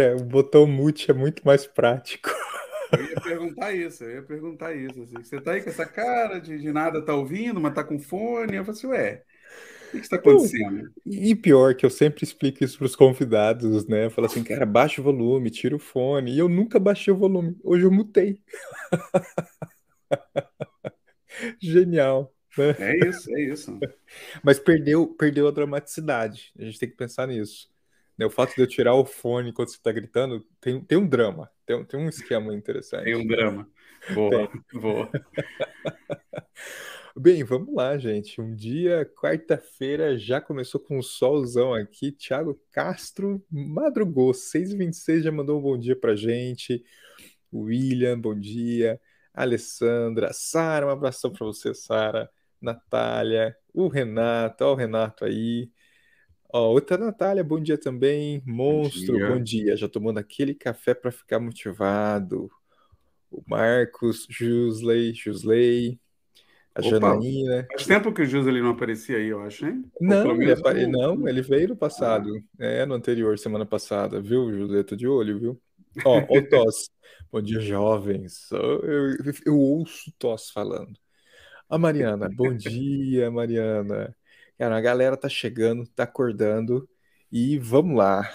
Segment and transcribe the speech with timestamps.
[0.00, 2.30] Cara, o botão mute é muito mais prático.
[2.90, 5.02] Eu ia perguntar isso, eu ia perguntar isso.
[5.02, 5.22] Assim.
[5.22, 8.56] Você tá aí com essa cara de, de nada tá ouvindo, mas tá com fone.
[8.56, 9.22] Eu falei assim, ué,
[9.88, 10.90] o que está acontecendo?
[11.04, 14.06] E pior, que eu sempre explico isso para os convidados, né?
[14.06, 16.32] Eu falo assim, cara, baixa o volume, tira o fone.
[16.32, 17.58] E eu nunca baixei o volume.
[17.62, 18.40] Hoje eu mutei.
[21.60, 22.34] Genial.
[22.56, 22.74] Né?
[22.78, 23.78] É isso, é isso.
[24.42, 26.52] Mas perdeu, perdeu a dramaticidade.
[26.58, 27.69] A gente tem que pensar nisso.
[28.20, 28.26] Né?
[28.26, 31.50] O fato de eu tirar o fone enquanto você está gritando tem, tem um drama,
[31.64, 33.04] tem, tem um esquema interessante.
[33.04, 33.66] Tem um drama.
[34.12, 35.10] Boa, boa.
[37.16, 38.40] Bem, vamos lá, gente.
[38.40, 42.12] Um dia, quarta-feira, já começou com um solzão aqui.
[42.12, 46.84] Thiago Castro madrugou, 6h26, já mandou um bom dia pra gente.
[47.52, 49.00] William, bom dia.
[49.32, 52.30] Alessandra, Sara, um abração para você, Sara.
[52.60, 55.70] Natália, o Renato, ó, o Renato aí.
[56.52, 58.42] Ó, outra Natália, bom dia também.
[58.44, 59.28] Monstro, bom dia.
[59.28, 59.76] Bom dia.
[59.76, 62.50] Já tomando aquele café para ficar motivado.
[63.30, 66.00] O Marcos, Jusley, Jusley.
[66.74, 67.66] A Opa, Janaína.
[67.72, 69.84] Faz tempo que o José não aparecia aí, eu acho, hein?
[70.00, 70.86] Não, ele, apare...
[70.86, 72.30] não ele veio no passado.
[72.58, 72.64] Ah.
[72.64, 74.82] É, no anterior, semana passada, viu, José?
[74.82, 75.60] Tô de olho, viu?
[76.04, 76.90] Ó, o Toss.
[77.30, 78.50] Bom dia, jovens.
[78.52, 79.16] Eu, eu,
[79.46, 80.92] eu ouço Toss falando.
[81.68, 84.14] A Mariana, bom dia, Mariana.
[84.60, 86.86] Cara, a galera tá chegando, tá acordando
[87.32, 88.30] e vamos lá.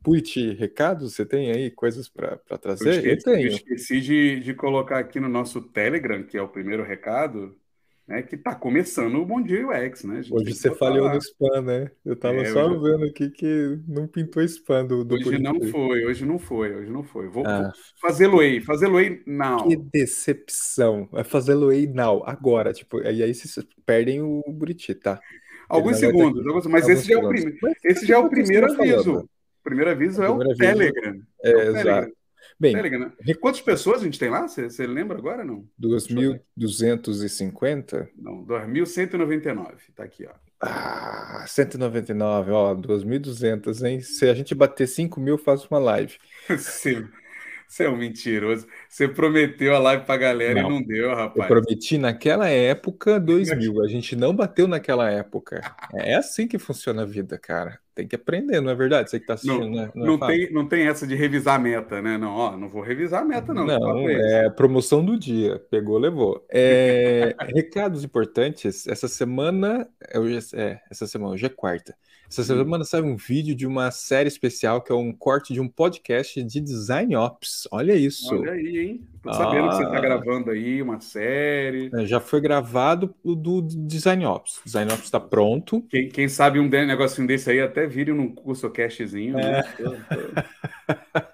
[0.00, 1.68] Puit, recados você tem aí?
[1.68, 3.04] Coisas para trazer?
[3.04, 6.48] Eu esqueci, eu, eu esqueci de, de colocar aqui no nosso Telegram, que é o
[6.48, 7.58] primeiro recado,
[8.06, 10.22] né, que está começando o Bom Dia UX, né?
[10.30, 11.14] Hoje você falhou lá.
[11.14, 11.90] no spam, né?
[12.04, 12.82] Eu estava é, só hoje...
[12.82, 16.90] vendo aqui que não pintou spam do, do Hoje não foi, hoje não foi, hoje
[16.90, 17.28] não foi.
[17.28, 17.62] Vou, ah.
[17.62, 19.68] vou fazê-lo aí, fazê-lo aí now.
[19.68, 21.08] Que decepção.
[21.14, 22.72] É fazê-lo aí now, agora.
[22.72, 25.20] Tipo, e aí vocês perdem o Buriti, tá?
[25.68, 26.68] Alguns segundos, ter...
[26.68, 27.58] mas esse já, é o prime...
[27.84, 29.18] esse já é o primeiro aviso.
[29.20, 30.58] O primeiro aviso é o aviso...
[30.58, 31.20] Telegram.
[31.42, 31.82] É, é o exato.
[31.82, 32.12] Telegram.
[32.62, 33.12] Bem, Telegram.
[33.40, 34.46] quantas pessoas a gente tem lá?
[34.46, 35.66] Você lembra agora não?
[35.80, 38.08] 2.250?
[38.16, 39.72] Não, 2.199.
[39.96, 40.30] Tá aqui, ó.
[40.60, 44.00] Ah, 199, ó, 2.200, hein?
[44.00, 46.16] Se a gente bater 5 mil, faço uma live.
[46.56, 47.08] Sim.
[47.66, 48.68] Você é um mentiroso.
[48.92, 51.48] Você prometeu a live pra galera não, e não deu, rapaz.
[51.50, 53.82] Eu prometi naquela época 2 mil.
[53.82, 55.62] A gente não bateu naquela época.
[55.94, 57.78] É assim que funciona a vida, cara.
[57.94, 59.08] Tem que aprender, não é verdade?
[59.08, 59.90] Você que tá assistindo, não, né?
[59.94, 62.18] Não, não, é tem, não tem essa de revisar a meta, né?
[62.18, 63.64] Não, ó, não vou revisar a meta, não.
[63.64, 65.58] Não, é promoção do dia.
[65.70, 66.44] Pegou, levou.
[66.50, 68.86] É, recados importantes.
[68.86, 69.88] Essa semana.
[70.52, 71.94] É, essa semana, hoje é quarta.
[72.32, 75.68] Essa semana saiu um vídeo de uma série especial que é um corte de um
[75.68, 77.68] podcast de Design Ops.
[77.70, 78.34] Olha isso.
[78.34, 79.08] Olha aí, hein?
[79.22, 81.90] Tô sabendo ah, que você está gravando aí uma série.
[81.92, 84.62] É, já foi gravado o do Design Ops.
[84.64, 85.82] Design Ops está pronto.
[85.90, 89.34] Quem, quem, sabe um negocinho desse aí até vire num curso castzinho.
[89.34, 89.62] Né?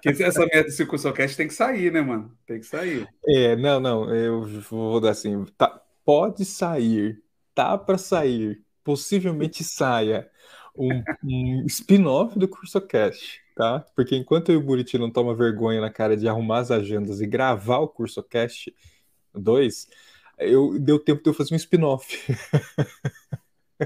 [0.05, 0.09] É.
[0.21, 2.29] essa meta desse curso cast tem que sair, né, mano?
[2.45, 3.07] Tem que sair.
[3.25, 4.13] É, não, não.
[4.13, 5.45] Eu vou dar assim.
[5.57, 7.21] Tá, pode sair.
[7.55, 8.61] Tá para sair.
[8.83, 10.29] Possivelmente saia
[10.79, 13.85] um, um spin-off do CursoCast, tá?
[13.95, 17.19] Porque enquanto eu e o Buriti não toma vergonha na cara de arrumar as agendas
[17.19, 18.73] e gravar o CursoCast
[19.33, 19.87] 2,
[20.39, 22.17] eu, deu tempo de eu fazer um spin-off.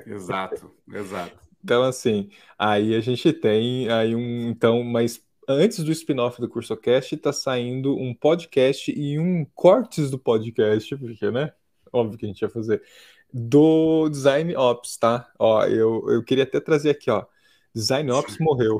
[0.05, 1.37] Exato, exato.
[1.63, 4.49] Então, assim, aí a gente tem aí um.
[4.49, 10.19] Então, mas antes do spin-off do CursoCast, tá saindo um podcast e um cortes do
[10.19, 11.53] podcast, porque, né?
[11.91, 12.81] Óbvio que a gente ia fazer
[13.33, 15.31] do Design Ops, tá?
[15.39, 17.25] Ó, eu, eu queria até trazer aqui, ó.
[17.73, 18.79] Design Ops morreu.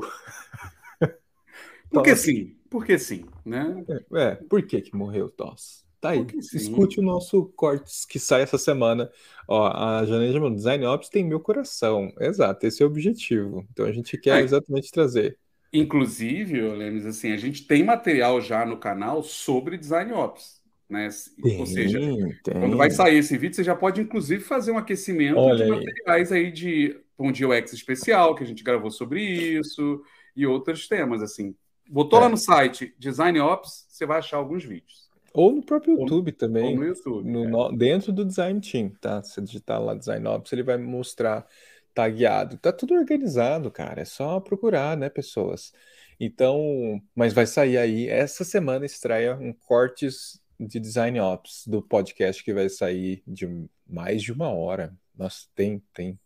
[1.90, 3.84] Porque sim, porque sim, né?
[3.88, 5.84] É, é por que que morreu, Toss?
[6.00, 9.08] Tá aí, escute o nosso cortes que sai essa semana.
[9.48, 12.12] Ó, a Janete Design Ops tem meu coração.
[12.20, 13.64] Exato, esse é o objetivo.
[13.72, 14.42] Então a gente quer é.
[14.42, 15.38] exatamente trazer.
[15.72, 20.60] Inclusive, Lemes, assim, a gente tem material já no canal sobre Design Ops.
[20.88, 21.08] Né?
[21.42, 22.60] Tem, Ou seja, tem.
[22.60, 26.30] quando vai sair esse vídeo, você já pode inclusive fazer um aquecimento Olha de materiais
[26.30, 30.02] aí, aí de um dia UX especial, que a gente gravou sobre isso,
[30.36, 31.54] e outros temas, assim.
[31.88, 32.22] Botou é.
[32.22, 35.04] lá no site Design Ops, você vai achar alguns vídeos.
[35.32, 36.74] Ou no próprio YouTube ou, também.
[36.74, 37.28] Ou no YouTube.
[37.28, 37.48] No, é.
[37.48, 39.22] no, dentro do Design Team, tá?
[39.22, 41.46] Se digitar lá Design Ops, ele vai mostrar,
[41.92, 42.56] tá guiado.
[42.56, 44.02] Tá tudo organizado, cara.
[44.02, 45.72] É só procurar, né, pessoas?
[46.20, 48.08] Então, mas vai sair aí.
[48.08, 53.46] Essa semana estreia um cortes de Design Ops, do podcast que vai sair de
[53.86, 54.96] mais de uma hora.
[55.16, 56.18] Nossa, tem, tem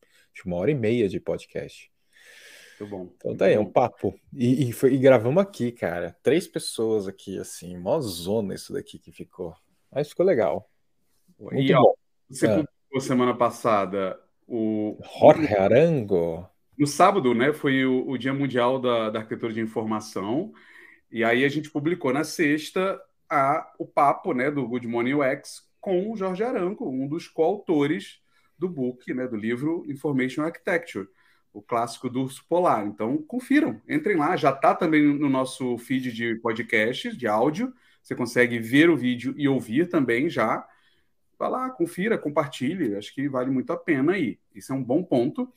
[0.44, 1.90] uma hora e meia de podcast.
[2.78, 3.08] Muito bom.
[3.16, 4.18] Então tá aí, é um papo.
[4.32, 6.16] E, e, foi, e, gravamos aqui, cara.
[6.22, 9.54] Três pessoas aqui, assim, mó zona isso daqui que ficou.
[9.92, 10.70] Mas ficou legal.
[11.38, 11.80] Muito e, bom.
[11.80, 11.94] Ó,
[12.28, 12.50] você ah.
[12.56, 16.48] publicou semana passada O Jorge Arango.
[16.78, 20.52] No sábado, né, foi o, o Dia Mundial da, da, Arquitetura de Informação,
[21.10, 25.68] e aí a gente publicou na sexta a, o papo né, do Good Morning UX
[25.80, 28.20] com o Jorge Arango, um dos coautores
[28.58, 31.08] do book, né, do livro Information Architecture,
[31.52, 32.86] o clássico do urso polar.
[32.86, 37.72] Então, confiram, entrem lá, já está também no nosso feed de podcasts, de áudio,
[38.02, 40.66] você consegue ver o vídeo e ouvir também já.
[41.38, 44.38] Vá lá, confira, compartilhe, acho que vale muito a pena aí.
[44.54, 45.52] Isso é um bom ponto.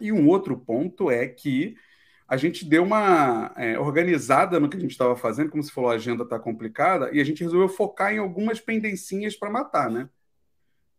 [0.00, 1.76] E um outro ponto é que
[2.28, 5.90] a gente deu uma é, organizada no que a gente estava fazendo, como você falou,
[5.90, 10.10] a agenda está complicada, e a gente resolveu focar em algumas pendencinhas para matar, né?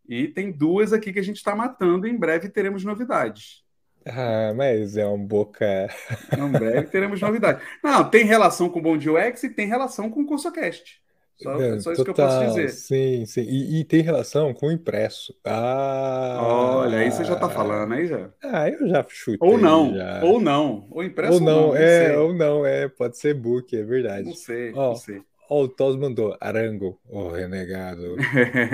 [0.07, 3.63] E tem duas aqui que a gente está matando, e em breve teremos novidades.
[4.07, 5.87] Ah, mas é um boca.
[6.35, 7.61] Em breve teremos novidades.
[7.83, 10.99] Não, tem relação com o Bom UX e tem relação com o CursoCast.
[11.41, 12.69] Só, é, só isso que eu posso dizer.
[12.69, 13.41] Sim, sim.
[13.41, 15.33] E, e, tem relação com o impresso.
[15.45, 16.39] Ah!
[16.41, 18.29] Olha, aí você já tá falando, aí já.
[18.43, 19.37] Ah, eu já chutei.
[19.39, 20.21] Ou não, já.
[20.23, 20.87] ou não.
[20.91, 21.67] Ou impresso ou não.
[21.67, 22.89] Ou não, é, ou não, é.
[22.89, 24.27] Pode ser book, é verdade.
[24.27, 25.21] Não sei, ó, não sei.
[25.49, 28.17] Ó, o Tos mandou, Arango, o renegado.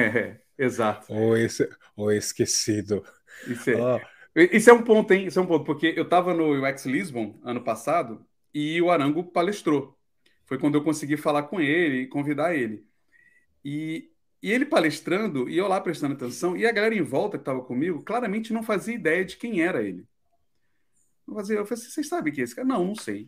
[0.58, 1.14] Exato.
[1.14, 3.04] O, esse, o esquecido.
[3.48, 3.76] Isso é.
[3.76, 4.00] Ó,
[4.36, 5.28] isso é um ponto, hein?
[5.28, 9.24] Isso é um ponto, porque eu estava no UX Lisbon ano passado e o Arango
[9.24, 9.96] palestrou.
[10.46, 12.86] Foi quando eu consegui falar com ele e convidar ele.
[13.64, 14.12] E,
[14.42, 17.62] e ele palestrando, e eu lá prestando atenção, e a galera em volta que estava
[17.64, 20.06] comigo claramente não fazia ideia de quem era ele.
[21.28, 22.68] Não fazia, eu falei assim, vocês sabem quem é esse cara?
[22.68, 23.28] Não, não sei.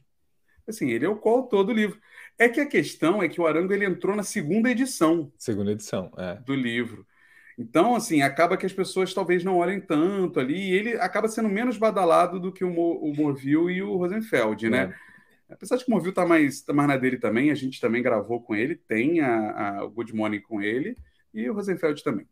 [0.68, 2.00] Assim, ele é o coautor do livro.
[2.38, 5.32] É que a questão é que o Arango ele entrou na segunda edição.
[5.38, 6.36] Segunda edição, é.
[6.36, 7.08] Do livro.
[7.58, 11.50] Então, assim, acaba que as pessoas talvez não olhem tanto ali, e ele acaba sendo
[11.50, 14.94] menos badalado do que o, Mo, o Morville e o Rosenfeld, né?
[14.94, 15.07] É.
[15.50, 18.04] Apesar de que o Movil tá mais, tá mais na dele também, a gente também
[18.04, 20.96] gravou com ele, tem a, a o Good Morning com ele
[21.34, 22.28] e o Rosenfeld também.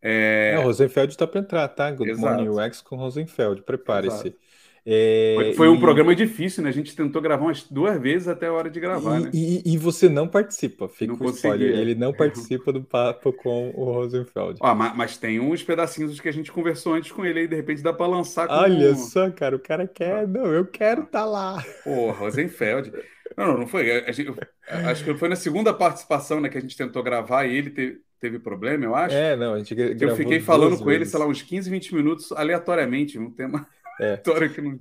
[0.00, 1.90] É, é o Rosenfeld está para entrar, tá?
[1.90, 2.26] Good Exato.
[2.26, 4.36] Morning UX com o Rosenfeld, prepare-se.
[4.84, 5.70] É, foi, foi e...
[5.70, 6.68] um programa difícil, né?
[6.68, 9.30] A gente tentou gravar umas duas vezes até a hora de gravar, e, né?
[9.32, 11.78] E, e, você não participa, fica com spoiler.
[11.78, 14.58] Ele não participa do papo com o Rosenfeld.
[14.60, 17.54] Ah, mas, mas, tem uns pedacinhos que a gente conversou antes com ele aí, de
[17.54, 20.26] repente dá para lançar com Olha só, cara, o cara quer.
[20.26, 21.64] Não, eu quero estar tá lá.
[21.84, 22.92] Pô, Rosenfeld.
[23.36, 23.86] Não, não, não foi.
[24.12, 24.34] Gente,
[24.68, 28.00] acho que foi na segunda participação né, que a gente tentou gravar e ele teve,
[28.20, 29.14] teve problema, eu acho.
[29.14, 31.00] É, não, a gente Eu fiquei falando com vezes.
[31.00, 33.66] ele, sei lá, uns 15, 20 minutos aleatoriamente, um tema.
[34.00, 34.16] É.
[34.16, 34.78] que não...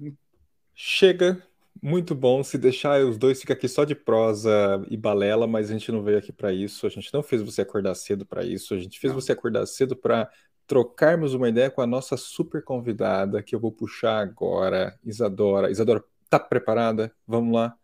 [0.76, 1.42] Chega,
[1.82, 2.44] muito bom.
[2.44, 6.02] Se deixar, os dois fica aqui só de prosa e balela, mas a gente não
[6.02, 6.86] veio aqui para isso.
[6.88, 8.74] A gente não fez você acordar cedo para isso.
[8.74, 9.20] A gente fez não.
[9.20, 10.30] você acordar cedo para
[10.66, 15.70] trocarmos uma ideia com a nossa super convidada, que eu vou puxar agora, Isadora.
[15.70, 17.14] Isadora, tá preparada?
[17.28, 17.76] Vamos lá.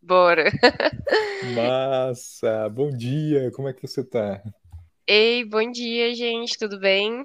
[0.00, 0.44] Bora.
[1.54, 2.68] Massa.
[2.68, 3.50] Bom dia.
[3.52, 4.42] Como é que você tá?
[5.06, 6.56] Ei, bom dia, gente.
[6.58, 7.24] Tudo bem?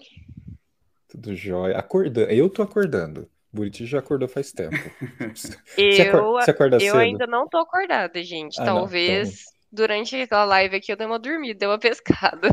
[1.13, 1.77] Tudo jóia.
[1.77, 2.31] Acordando.
[2.31, 3.29] Eu tô acordando.
[3.51, 4.75] Buriti já acordou faz tempo.
[5.77, 8.59] eu, você acorda, você eu ainda não tô acordada, gente.
[8.59, 9.53] Ah, Talvez não, então...
[9.71, 12.49] durante aquela live aqui eu dei uma dormida, dei uma pescada.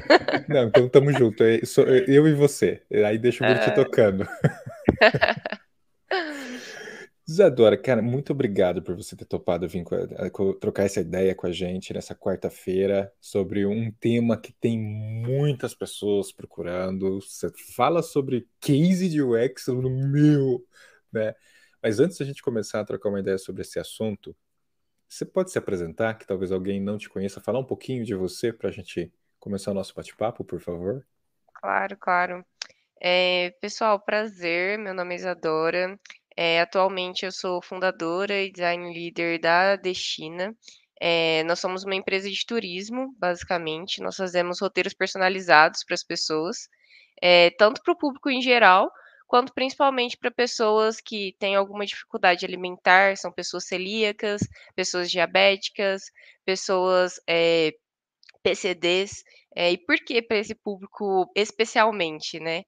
[0.46, 1.42] Não, então tamo junto.
[1.42, 2.82] Eu e você.
[3.06, 3.74] Aí deixa o Buriti uh...
[3.74, 4.28] tocando.
[7.30, 9.84] Isadora, cara, muito obrigado por você ter topado vir
[10.18, 15.72] a, trocar essa ideia com a gente nessa quarta-feira sobre um tema que tem muitas
[15.72, 17.20] pessoas procurando.
[17.20, 20.66] Você fala sobre case de UX no meu,
[21.12, 21.32] né?
[21.80, 24.34] Mas antes da gente começar a trocar uma ideia sobre esse assunto,
[25.06, 28.52] você pode se apresentar, que talvez alguém não te conheça, falar um pouquinho de você
[28.52, 31.06] para a gente começar o nosso bate-papo, por favor?
[31.54, 32.44] Claro, claro.
[33.00, 34.76] É, pessoal, prazer.
[34.80, 35.96] Meu nome é Isadora.
[36.42, 40.56] É, atualmente eu sou fundadora e design leader da Destina.
[40.98, 44.00] É, nós somos uma empresa de turismo, basicamente.
[44.00, 46.66] Nós fazemos roteiros personalizados para as pessoas,
[47.20, 48.90] é, tanto para o público em geral,
[49.28, 54.40] quanto principalmente para pessoas que têm alguma dificuldade alimentar, são pessoas celíacas,
[54.74, 56.04] pessoas diabéticas,
[56.46, 57.74] pessoas é,
[58.42, 59.24] PCDs.
[59.54, 62.62] É, e por que para esse público especialmente, né?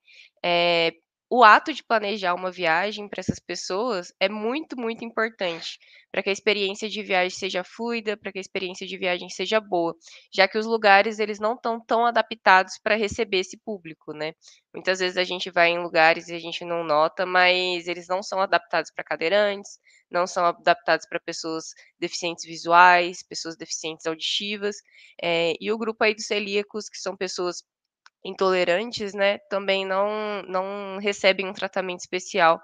[0.45, 0.93] É,
[1.35, 5.79] o ato de planejar uma viagem para essas pessoas é muito, muito importante
[6.11, 9.59] para que a experiência de viagem seja fluida, para que a experiência de viagem seja
[9.59, 9.95] boa,
[10.31, 14.33] já que os lugares eles não estão tão adaptados para receber esse público, né?
[14.71, 18.21] Muitas vezes a gente vai em lugares e a gente não nota, mas eles não
[18.21, 19.79] são adaptados para cadeirantes,
[20.11, 21.65] não são adaptados para pessoas
[21.99, 24.75] deficientes visuais, pessoas deficientes auditivas,
[25.19, 27.63] é, e o grupo aí dos celíacos, que são pessoas
[28.23, 32.61] intolerantes, né, também não, não recebem um tratamento especial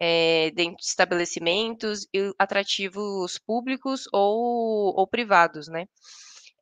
[0.00, 5.86] é, dentro de estabelecimentos e atrativos públicos ou, ou privados, né.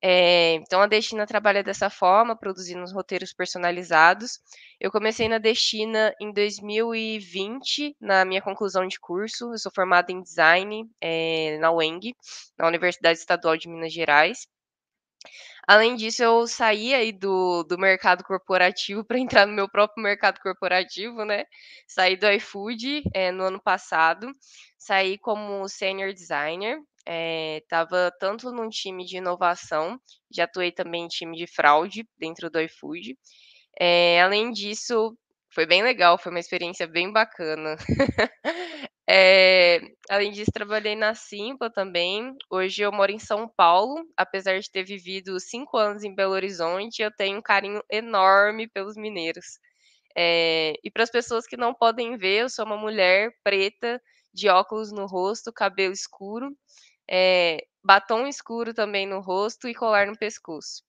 [0.00, 4.38] É, então a Destina trabalha dessa forma, produzindo os roteiros personalizados.
[4.80, 9.52] Eu comecei na Destina em 2020, na minha conclusão de curso.
[9.52, 12.14] Eu sou formada em design é, na UENG,
[12.56, 14.46] na Universidade Estadual de Minas Gerais.
[15.66, 20.40] Além disso, eu saí aí do, do mercado corporativo para entrar no meu próprio mercado
[20.40, 21.44] corporativo, né?
[21.86, 24.32] Saí do iFood é, no ano passado,
[24.78, 26.78] saí como senior designer,
[27.60, 32.60] estava tanto num time de inovação, já atuei também em time de fraude dentro do
[32.60, 33.16] iFood.
[33.80, 35.16] É, além disso,
[35.58, 37.74] foi bem legal, foi uma experiência bem bacana.
[39.10, 42.32] é, além disso, trabalhei na Simpla também.
[42.48, 47.02] Hoje eu moro em São Paulo, apesar de ter vivido cinco anos em Belo Horizonte,
[47.02, 49.58] eu tenho um carinho enorme pelos mineiros.
[50.16, 54.00] É, e para as pessoas que não podem ver, eu sou uma mulher preta,
[54.32, 56.56] de óculos no rosto, cabelo escuro,
[57.10, 60.87] é, batom escuro também no rosto e colar no pescoço.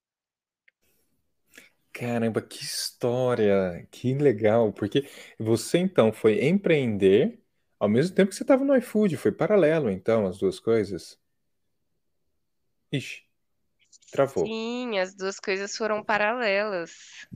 [2.00, 3.86] Caramba, que história!
[3.91, 4.72] Que legal!
[4.72, 5.06] Porque
[5.38, 7.38] você então foi empreender
[7.77, 11.20] ao mesmo tempo que você estava no iFood, foi paralelo então as duas coisas?
[12.89, 13.24] Ixi,
[14.13, 14.46] travou.
[14.46, 17.27] Sim, as duas coisas foram paralelas.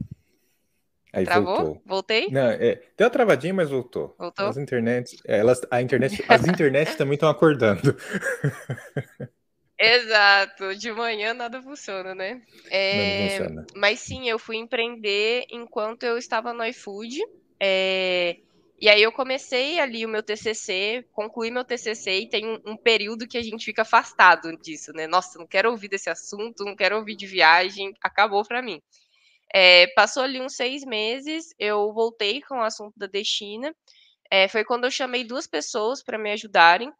[1.11, 1.55] Aí Travou?
[1.57, 1.81] voltou.
[1.85, 2.29] Voltei?
[2.31, 4.15] Não, é, deu uma travadinha, mas voltou.
[4.17, 4.47] Voltou?
[4.47, 7.95] As internet, é, elas, a internet, as internet também estão acordando.
[9.79, 12.41] Exato, de manhã nada funciona, né?
[12.69, 13.67] É, não funciona.
[13.75, 17.19] Mas sim, eu fui empreender enquanto eu estava no iFood.
[17.59, 18.37] É,
[18.79, 22.77] e aí eu comecei ali o meu TCC, concluí meu TCC e tem um, um,
[22.77, 25.07] período que a gente fica afastado disso, né?
[25.07, 28.81] Nossa, não quero ouvir desse assunto, não quero ouvir de viagem, acabou para mim.
[29.53, 33.73] É, passou ali uns seis meses, eu voltei com o assunto da Destina.
[34.29, 36.91] É, foi quando eu chamei duas pessoas para me ajudarem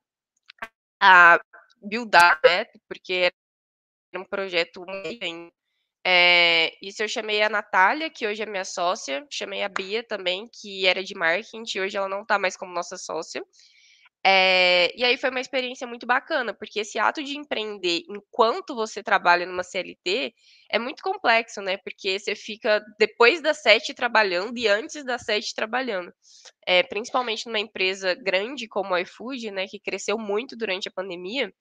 [1.02, 1.38] a
[1.84, 2.66] buildar, né?
[2.88, 3.32] Porque
[4.14, 5.52] era um projeto muito
[6.06, 10.50] é, isso eu chamei a Natália, que hoje é minha sócia, chamei a Bia também,
[10.52, 13.42] que era de marketing, e hoje ela não está mais como nossa sócia.
[14.26, 19.04] É, e aí foi uma experiência muito bacana, porque esse ato de empreender enquanto você
[19.04, 20.34] trabalha numa CLT
[20.70, 21.76] é muito complexo, né?
[21.78, 26.14] Porque você fica depois das sete trabalhando e antes das sete trabalhando.
[26.66, 29.68] É, principalmente numa empresa grande como a iFood, né?
[29.68, 31.54] Que cresceu muito durante a pandemia,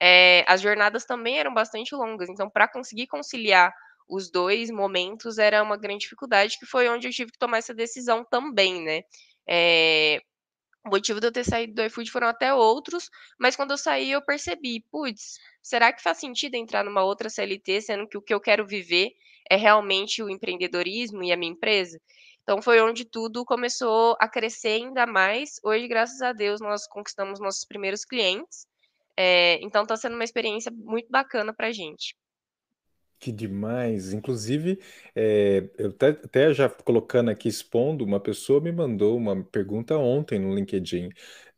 [0.00, 2.28] é, as jornadas também eram bastante longas.
[2.28, 3.72] Então, para conseguir conciliar
[4.08, 7.74] os dois momentos era uma grande dificuldade, que foi onde eu tive que tomar essa
[7.74, 9.02] decisão também, né?
[9.48, 10.20] É,
[10.86, 14.12] o motivo de eu ter saído do iFood foram até outros, mas quando eu saí
[14.12, 18.32] eu percebi, putz, será que faz sentido entrar numa outra CLT, sendo que o que
[18.32, 19.10] eu quero viver
[19.50, 22.00] é realmente o empreendedorismo e a minha empresa?
[22.42, 25.58] Então foi onde tudo começou a crescer ainda mais.
[25.64, 28.66] Hoje, graças a Deus, nós conquistamos nossos primeiros clientes.
[29.16, 32.14] É, então está sendo uma experiência muito bacana para a gente.
[33.18, 34.12] Que demais!
[34.12, 34.78] Inclusive,
[35.14, 40.38] é, eu até, até já colocando aqui, expondo, uma pessoa me mandou uma pergunta ontem
[40.38, 41.08] no LinkedIn.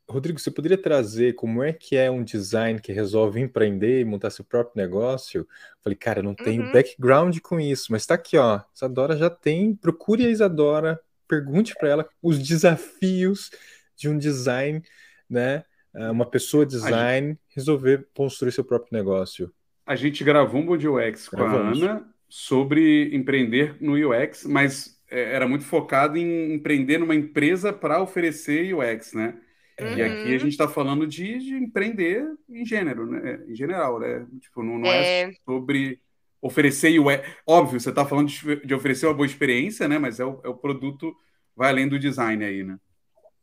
[0.09, 4.31] Rodrigo, você poderia trazer como é que é um design que resolve empreender e montar
[4.31, 5.47] seu próprio negócio?
[5.83, 6.71] Falei, cara, eu não tenho uhum.
[6.71, 8.61] background com isso, mas está aqui, ó.
[8.73, 9.75] Isadora já tem.
[9.75, 13.51] Procure a Isadora, pergunte para ela os desafios
[13.95, 14.81] de um design,
[15.29, 15.63] né?
[15.93, 19.53] Ah, uma pessoa design resolver construir seu próprio negócio
[19.89, 21.81] a gente gravou um Body UX com Gravamos.
[21.81, 27.73] a Ana sobre empreender no UX, mas é, era muito focado em empreender numa empresa
[27.73, 29.33] para oferecer UX, né?
[29.81, 29.97] Uhum.
[29.97, 33.43] E aqui a gente está falando de, de, empreender em gênero, né?
[33.47, 34.27] Em geral, né?
[34.39, 35.21] Tipo, não, não é...
[35.21, 35.31] é...
[35.43, 35.99] sobre
[36.39, 37.27] oferecer UX.
[37.47, 39.97] Óbvio, você está falando de, de, oferecer uma boa experiência, né?
[39.97, 41.15] Mas é o, é o produto
[41.55, 42.77] vai além do design aí, né?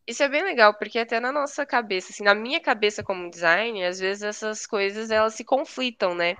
[0.06, 3.86] Isso é bem legal, porque até na nossa cabeça, assim, na minha cabeça como designer,
[3.86, 6.36] às vezes essas coisas elas se conflitam, né?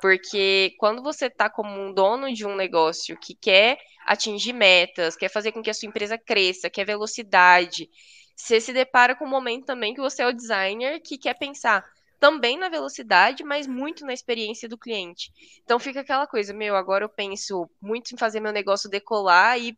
[0.00, 5.28] Porque quando você tá como um dono de um negócio que quer atingir metas, quer
[5.28, 7.90] fazer com que a sua empresa cresça, quer velocidade,
[8.34, 11.84] você se depara com um momento também que você é o designer que quer pensar
[12.18, 15.30] também na velocidade, mas muito na experiência do cliente.
[15.62, 19.76] Então fica aquela coisa, meu, agora eu penso muito em fazer meu negócio decolar e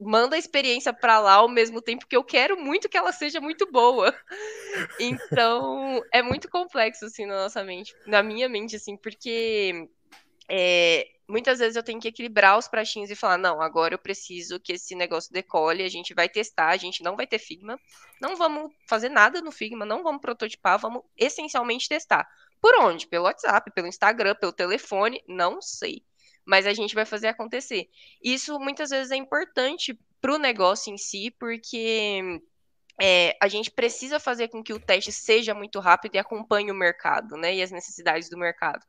[0.00, 3.40] manda a experiência para lá ao mesmo tempo que eu quero muito que ela seja
[3.40, 4.14] muito boa.
[5.00, 9.88] Então, é muito complexo, assim, na nossa mente, na minha mente, assim, porque
[10.48, 14.60] é, muitas vezes eu tenho que equilibrar os pratinhos e falar, não, agora eu preciso
[14.60, 17.80] que esse negócio decole, a gente vai testar, a gente não vai ter Figma,
[18.20, 22.28] não vamos fazer nada no Figma, não vamos prototipar, vamos essencialmente testar.
[22.60, 23.08] Por onde?
[23.08, 26.04] Pelo WhatsApp, pelo Instagram, pelo telefone, não sei
[26.50, 27.88] mas a gente vai fazer acontecer.
[28.20, 32.42] Isso muitas vezes é importante para o negócio em si, porque
[33.00, 36.74] é, a gente precisa fazer com que o teste seja muito rápido e acompanhe o
[36.74, 37.54] mercado, né?
[37.54, 38.84] E as necessidades do mercado.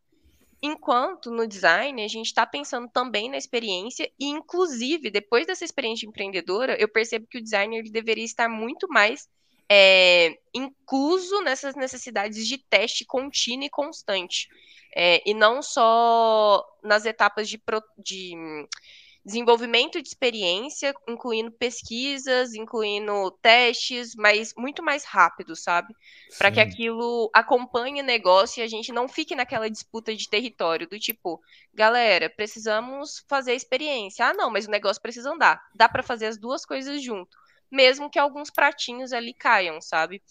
[0.59, 6.07] Enquanto no design a gente está pensando também na experiência e, inclusive, depois dessa experiência
[6.07, 9.29] empreendedora, eu percebo que o designer ele deveria estar muito mais
[9.69, 14.49] é, incluso nessas necessidades de teste contínuo e constante.
[14.95, 17.61] É, e não só nas etapas de,
[17.97, 18.67] de
[19.23, 25.95] desenvolvimento de experiência, incluindo pesquisas, incluindo testes, mas muito mais rápido, sabe?
[26.37, 30.89] Para que aquilo acompanhe o negócio e a gente não fique naquela disputa de território,
[30.89, 31.39] do tipo,
[31.73, 34.25] galera, precisamos fazer a experiência.
[34.25, 35.61] Ah, não, mas o negócio precisa andar.
[35.75, 37.37] Dá para fazer as duas coisas junto,
[37.69, 40.21] mesmo que alguns pratinhos ali caiam, sabe?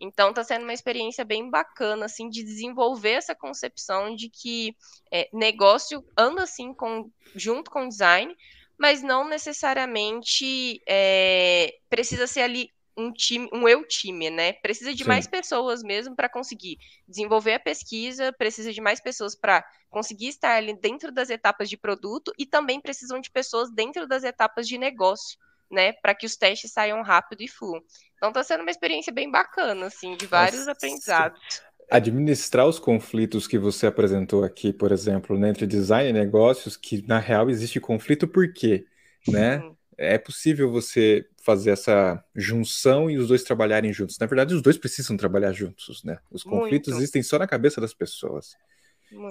[0.00, 4.76] Então está sendo uma experiência bem bacana, assim, de desenvolver essa concepção de que
[5.12, 8.34] é, negócio anda assim com, junto com design,
[8.78, 14.52] mas não necessariamente é, precisa ser ali um time, um eu time, né?
[14.54, 15.08] Precisa de Sim.
[15.08, 20.56] mais pessoas mesmo para conseguir desenvolver a pesquisa, precisa de mais pessoas para conseguir estar
[20.56, 24.76] ali dentro das etapas de produto e também precisam de pessoas dentro das etapas de
[24.76, 25.38] negócio
[25.70, 27.80] né, para que os testes saiam rápido e fluam.
[28.16, 30.72] Então está sendo uma experiência bem bacana, assim, de vários Nossa.
[30.72, 31.40] aprendizados.
[31.90, 37.06] Administrar os conflitos que você apresentou aqui, por exemplo, né, entre design e negócios, que
[37.06, 38.84] na real existe conflito por quê,
[39.26, 39.62] né?
[39.96, 44.18] É possível você fazer essa junção e os dois trabalharem juntos.
[44.18, 46.18] Na verdade, os dois precisam trabalhar juntos, né?
[46.30, 47.00] Os conflitos Muito.
[47.00, 48.54] existem só na cabeça das pessoas.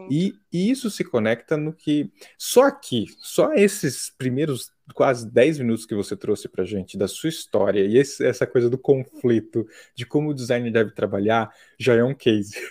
[0.09, 2.11] E, e, isso se conecta no que.
[2.37, 7.29] Só aqui, só esses primeiros quase 10 minutos que você trouxe para gente da sua
[7.29, 12.03] história e esse, essa coisa do conflito, de como o designer deve trabalhar, já é
[12.03, 12.55] um case.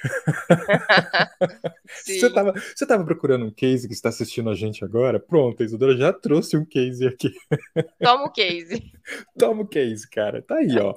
[2.04, 5.18] você estava você tava procurando um case que está assistindo a gente agora?
[5.18, 7.32] Pronto, a Isadora já trouxe um case aqui.
[8.02, 8.92] Toma o case.
[9.38, 10.42] Toma o case, cara.
[10.42, 10.94] Tá aí, ó.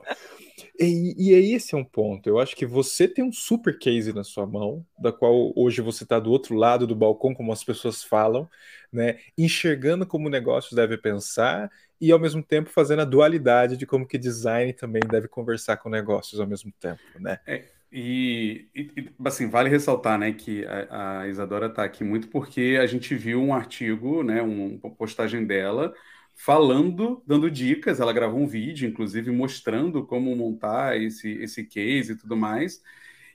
[0.80, 2.28] E, e aí esse é um ponto.
[2.28, 6.04] Eu acho que você tem um super case na sua mão, da qual hoje você
[6.04, 8.50] está do outro lado do balcão, como as pessoas falam,
[8.92, 9.18] né?
[9.38, 14.08] Enxergando como o negócio deve pensar e ao mesmo tempo fazendo a dualidade de como
[14.08, 17.40] que design também deve conversar com negócios ao mesmo tempo, né?
[17.46, 22.78] É, e, e, assim, vale ressaltar, né, que a, a Isadora está aqui muito porque
[22.80, 25.94] a gente viu um artigo, né, uma postagem dela
[26.36, 28.00] falando, dando dicas.
[28.00, 32.82] Ela gravou um vídeo, inclusive, mostrando como montar esse, esse case e tudo mais.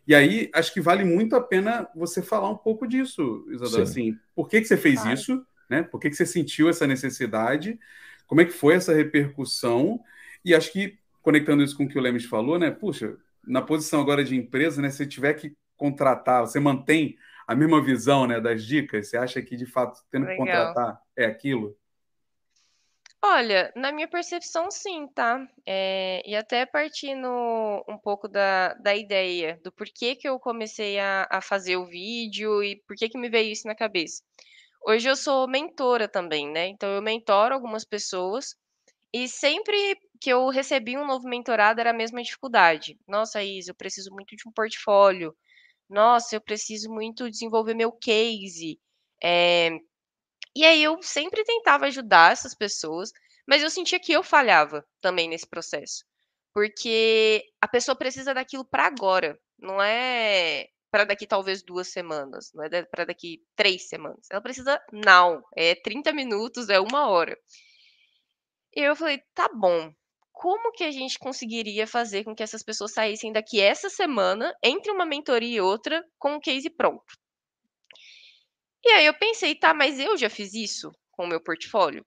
[0.06, 3.82] E aí, acho que vale muito a pena você falar um pouco disso, Isadora.
[3.82, 5.44] Assim, por que, que você fez isso?
[5.68, 5.82] Né?
[5.82, 7.78] Por que, que você sentiu essa necessidade?
[8.26, 10.00] Como é que foi essa repercussão?
[10.44, 12.70] E acho que, conectando isso com o que o Lemes falou, né?
[12.70, 14.90] Puxa, na posição agora de empresa, né?
[14.90, 19.08] Se tiver que contratar, você mantém a mesma visão né, das dicas?
[19.08, 20.46] Você acha que, de fato, tendo Legal.
[20.46, 21.76] que contratar é aquilo?
[23.26, 25.48] Olha, na minha percepção, sim, tá?
[25.66, 27.26] É, e até partindo
[27.88, 32.62] um pouco da, da ideia do porquê que eu comecei a, a fazer o vídeo
[32.62, 34.22] e por que que me veio isso na cabeça.
[34.86, 36.68] Hoje eu sou mentora também, né?
[36.68, 38.54] Então eu mentoro algumas pessoas
[39.12, 39.76] e sempre
[40.20, 42.98] que eu recebi um novo mentorado era a mesma dificuldade.
[43.08, 45.34] Nossa, Isa, eu preciso muito de um portfólio.
[45.90, 48.80] Nossa, eu preciso muito desenvolver meu case.
[49.22, 49.70] É,
[50.54, 53.12] e aí eu sempre tentava ajudar essas pessoas,
[53.46, 56.04] mas eu sentia que eu falhava também nesse processo.
[56.52, 62.62] Porque a pessoa precisa daquilo para agora, não é para daqui talvez duas semanas, não
[62.62, 64.28] é para daqui três semanas.
[64.30, 67.36] Ela precisa não, é 30 minutos, é uma hora.
[68.76, 69.92] E eu falei, tá bom,
[70.32, 74.92] como que a gente conseguiria fazer com que essas pessoas saíssem daqui essa semana, entre
[74.92, 77.04] uma mentoria e outra, com o case pronto?
[78.84, 82.04] E aí eu pensei, tá, mas eu já fiz isso com o meu portfólio?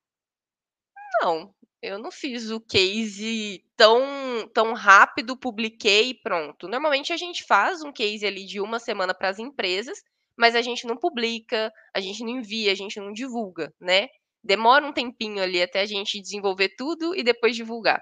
[1.22, 6.68] Não, eu não fiz o case tão, tão rápido, publiquei e pronto.
[6.68, 10.00] Normalmente a gente faz um case ali de uma semana para as empresas,
[10.38, 14.08] mas a gente não publica, a gente não envia, a gente não divulga, né?
[14.44, 18.02] Demora um tempinho ali até a gente desenvolver tudo e depois divulgar.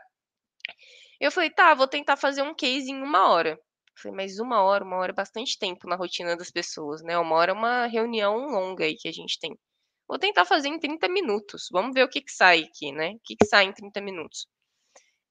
[1.20, 3.60] Eu falei, tá, vou tentar fazer um case em uma hora.
[3.98, 7.18] Falei, mas uma hora, uma hora é bastante tempo na rotina das pessoas, né?
[7.18, 9.58] Uma hora é uma reunião longa aí que a gente tem.
[10.08, 11.68] Vou tentar fazer em 30 minutos.
[11.72, 13.12] Vamos ver o que, que sai aqui, né?
[13.12, 14.48] O que, que sai em 30 minutos.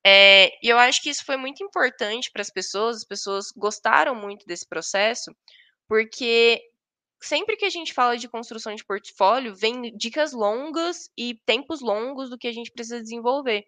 [0.07, 4.15] É, e eu acho que isso foi muito importante para as pessoas, as pessoas gostaram
[4.15, 5.35] muito desse processo,
[5.89, 6.61] porque
[7.23, 12.29] sempre que a gente fala de construção de portfólio, vem dicas longas e tempos longos
[12.29, 13.65] do que a gente precisa desenvolver.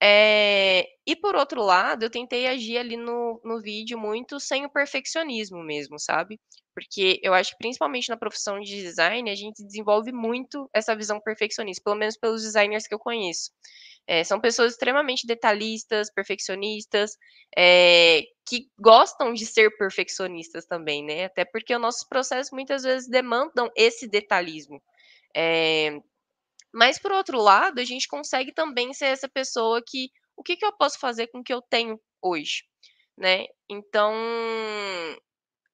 [0.00, 4.70] É, e por outro lado, eu tentei agir ali no, no vídeo muito sem o
[4.70, 6.40] perfeccionismo mesmo, sabe?
[6.72, 11.20] Porque eu acho que principalmente na profissão de design, a gente desenvolve muito essa visão
[11.20, 13.50] perfeccionista, pelo menos pelos designers que eu conheço.
[14.06, 17.16] É, são pessoas extremamente detalhistas, perfeccionistas,
[17.56, 21.24] é, que gostam de ser perfeccionistas também, né?
[21.24, 24.80] Até porque os nossos processos muitas vezes demandam esse detalhismo.
[25.36, 26.00] É,
[26.78, 30.64] mas, por outro lado, a gente consegue também ser essa pessoa que, o que, que
[30.64, 32.62] eu posso fazer com o que eu tenho hoje,
[33.16, 33.46] né?
[33.68, 34.14] Então,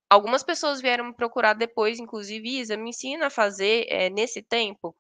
[0.09, 4.97] algumas pessoas vieram me procurar depois, inclusive, Isa, me ensina a fazer é, nesse tempo,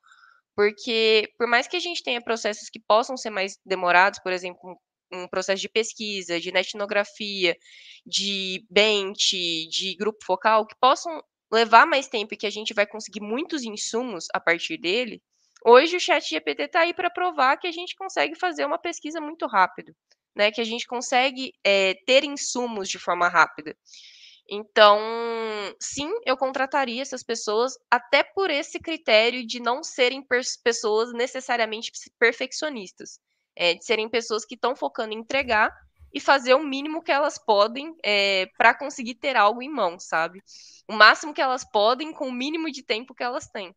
[0.55, 4.79] porque por mais que a gente tenha processos que possam ser mais demorados, por exemplo,
[5.11, 7.57] um processo de pesquisa, de etnografia,
[8.05, 12.87] de bench, de grupo focal, que possam levar mais tempo e que a gente vai
[12.87, 15.23] conseguir muitos insumos a partir dele,
[15.65, 19.21] hoje o chat GPT está aí para provar que a gente consegue fazer uma pesquisa
[19.21, 19.95] muito rápido,
[20.37, 20.51] né?
[20.51, 23.77] Que a gente consegue é, ter insumos de forma rápida.
[24.49, 24.99] Então,
[25.81, 30.23] sim, eu contrataria essas pessoas, até por esse critério de não serem
[30.63, 33.19] pessoas necessariamente perfeccionistas,
[33.57, 35.73] é, de serem pessoas que estão focando em entregar
[36.13, 40.41] e fazer o mínimo que elas podem é, para conseguir ter algo em mão, sabe?
[40.89, 43.75] O máximo que elas podem com o mínimo de tempo que elas têm.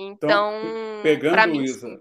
[0.00, 2.00] Então, então pegando mim, isso, sim.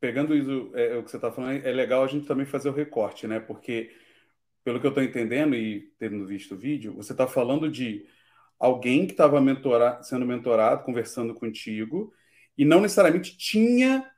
[0.00, 2.74] pegando isso, é, o que você está falando, é legal a gente também fazer o
[2.74, 3.40] recorte, né?
[3.40, 3.90] Porque
[4.64, 8.06] pelo que eu estou entendendo e tendo visto o vídeo, você está falando de
[8.58, 12.12] alguém que estava mentora sendo mentorado, conversando contigo,
[12.56, 14.08] e não necessariamente tinha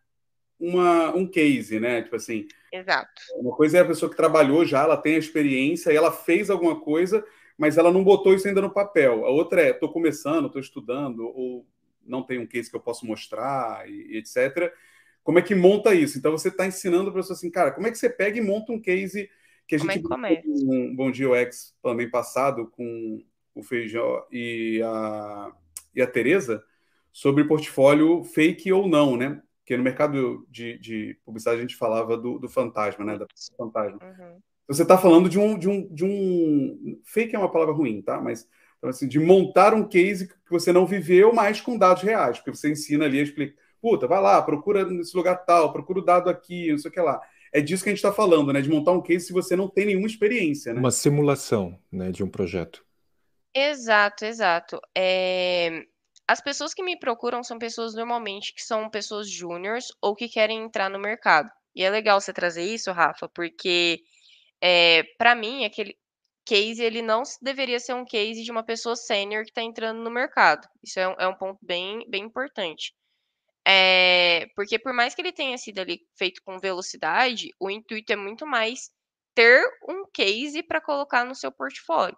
[0.60, 2.02] uma, um case, né?
[2.02, 2.46] Tipo assim.
[2.70, 3.08] Exato.
[3.36, 6.50] Uma coisa é a pessoa que trabalhou já, ela tem a experiência e ela fez
[6.50, 7.24] alguma coisa,
[7.56, 9.24] mas ela não botou isso ainda no papel.
[9.24, 11.66] A outra é, estou começando, estou estudando, ou
[12.06, 14.72] não tem um case que eu posso mostrar, e, e etc.
[15.22, 16.18] Como é que monta isso?
[16.18, 18.72] Então você está ensinando para pessoa assim, cara, como é que você pega e monta
[18.72, 19.30] um case
[19.66, 24.26] que a Como gente é que um Bom Dia UX também passado com o Feijó
[24.30, 25.52] e a,
[25.94, 26.62] e a Tereza
[27.10, 29.40] sobre portfólio fake ou não, né?
[29.60, 33.16] Porque no mercado de, de publicidade a gente falava do, do fantasma, né?
[33.16, 33.98] Da fantasma.
[34.02, 34.40] Uhum.
[34.66, 37.00] Você está falando de um, de, um, de um.
[37.04, 38.20] Fake é uma palavra ruim, tá?
[38.20, 38.46] Mas
[38.84, 42.50] então, assim, de montar um case que você não viveu, mas com dados reais, porque
[42.50, 43.56] você ensina ali a explicar.
[43.80, 47.00] Puta, vai lá, procura nesse lugar tal, procura o dado aqui, não sei o que
[47.00, 47.20] lá
[47.54, 48.60] é disso que a gente está falando, né?
[48.60, 50.80] De montar um case se você não tem nenhuma experiência, né?
[50.80, 52.84] Uma simulação, né, de um projeto.
[53.54, 54.80] Exato, exato.
[54.92, 55.84] É...
[56.26, 60.64] As pessoas que me procuram são pessoas normalmente que são pessoas júniores ou que querem
[60.64, 61.48] entrar no mercado.
[61.76, 64.00] E é legal você trazer isso, Rafa, porque
[64.60, 65.96] é, para mim aquele
[66.44, 70.10] case ele não deveria ser um case de uma pessoa sênior que está entrando no
[70.10, 70.66] mercado.
[70.82, 72.94] Isso é um, é um ponto bem, bem importante.
[73.66, 78.16] É, porque por mais que ele tenha sido ali feito com velocidade, o intuito é
[78.16, 78.90] muito mais
[79.34, 82.16] ter um case para colocar no seu portfólio.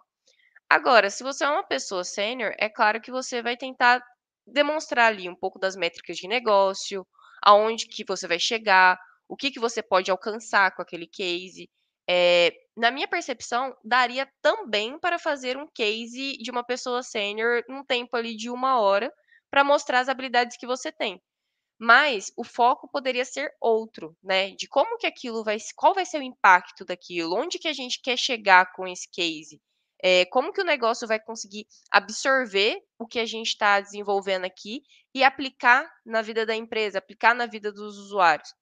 [0.69, 4.03] Agora, se você é uma pessoa sênior, é claro que você vai tentar
[4.45, 7.07] demonstrar ali um pouco das métricas de negócio,
[7.41, 11.69] aonde que você vai chegar, o que, que você pode alcançar com aquele case.
[12.09, 17.83] É, na minha percepção, daria também para fazer um case de uma pessoa sênior num
[17.83, 19.11] tempo ali de uma hora
[19.49, 21.19] para mostrar as habilidades que você tem.
[21.79, 24.51] Mas o foco poderia ser outro, né?
[24.51, 27.99] De como que aquilo vai, qual vai ser o impacto daquilo, onde que a gente
[28.01, 29.59] quer chegar com esse case,
[30.03, 34.81] é, como que o negócio vai conseguir absorver o que a gente está desenvolvendo aqui
[35.15, 38.53] e aplicar na vida da empresa, aplicar na vida dos usuários.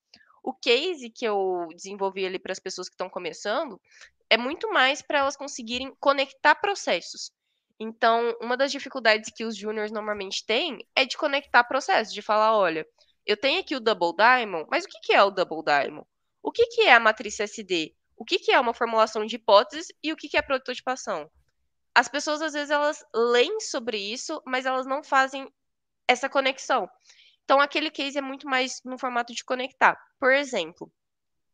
[0.46, 3.82] O case que eu desenvolvi ali para as pessoas que estão começando
[4.30, 7.32] é muito mais para elas conseguirem conectar processos.
[7.80, 12.56] Então, uma das dificuldades que os júniores normalmente têm é de conectar processos, de falar,
[12.56, 12.86] olha,
[13.26, 16.08] eu tenho aqui o Double Diamond, mas o que, que é o Double Diamond?
[16.44, 17.96] O que, que é a matriz SD?
[18.16, 21.28] O que, que é uma formulação de hipóteses e o que, que é prototipação?
[21.96, 25.52] As pessoas, às vezes, elas leem sobre isso, mas elas não fazem
[26.08, 26.88] essa conexão.
[27.46, 29.98] Então, aquele case é muito mais no formato de conectar.
[30.20, 30.92] Por exemplo,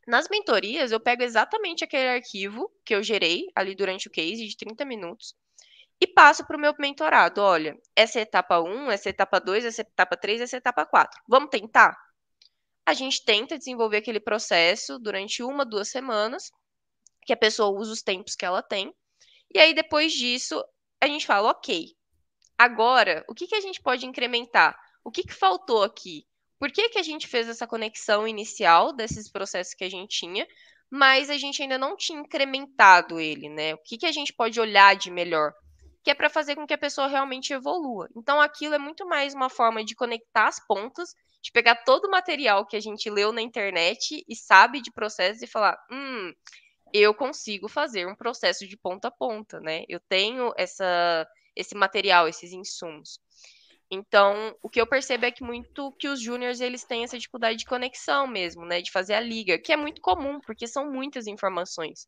[0.07, 4.57] nas mentorias, eu pego exatamente aquele arquivo que eu gerei ali durante o case de
[4.57, 5.35] 30 minutos
[5.99, 7.41] e passo para o meu mentorado.
[7.41, 10.59] Olha, essa é etapa 1, essa é etapa 2, essa é etapa 3, essa é
[10.59, 11.21] etapa 4.
[11.27, 11.95] Vamos tentar?
[12.83, 16.51] A gente tenta desenvolver aquele processo durante uma, duas semanas,
[17.23, 18.91] que a pessoa usa os tempos que ela tem.
[19.53, 20.63] E aí, depois disso,
[20.99, 21.95] a gente fala, ok,
[22.57, 24.75] agora, o que, que a gente pode incrementar?
[25.03, 26.25] O que, que faltou aqui?
[26.59, 30.47] Por que, que a gente fez essa conexão inicial desses processos que a gente tinha,
[30.89, 33.73] mas a gente ainda não tinha incrementado ele, né?
[33.73, 35.53] O que, que a gente pode olhar de melhor?
[36.03, 38.09] que é para fazer com que a pessoa realmente evolua.
[38.15, 42.11] Então, aquilo é muito mais uma forma de conectar as pontas, de pegar todo o
[42.11, 46.33] material que a gente leu na internet e sabe de processos e falar: hum,
[46.93, 49.83] eu consigo fazer um processo de ponta a ponta, né?
[49.87, 53.19] Eu tenho essa, esse material, esses insumos.
[53.91, 57.57] Então, o que eu percebo é que muito que os júniores eles têm essa dificuldade
[57.57, 58.81] de conexão mesmo, né?
[58.81, 62.07] De fazer a liga, que é muito comum, porque são muitas informações.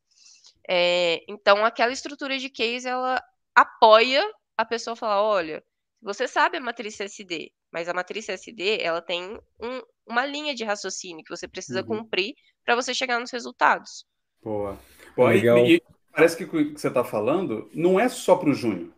[0.66, 3.22] É, então, aquela estrutura de case, ela
[3.54, 4.24] apoia
[4.56, 5.62] a pessoa a falar, olha,
[6.00, 10.64] você sabe a matriz SD, mas a matriz SD, ela tem um, uma linha de
[10.64, 11.98] raciocínio que você precisa uhum.
[11.98, 14.06] cumprir para você chegar nos resultados.
[14.42, 14.78] Boa.
[15.14, 15.58] Boa Legal.
[15.58, 18.90] E, e parece que o que você está falando não é só para o júnior.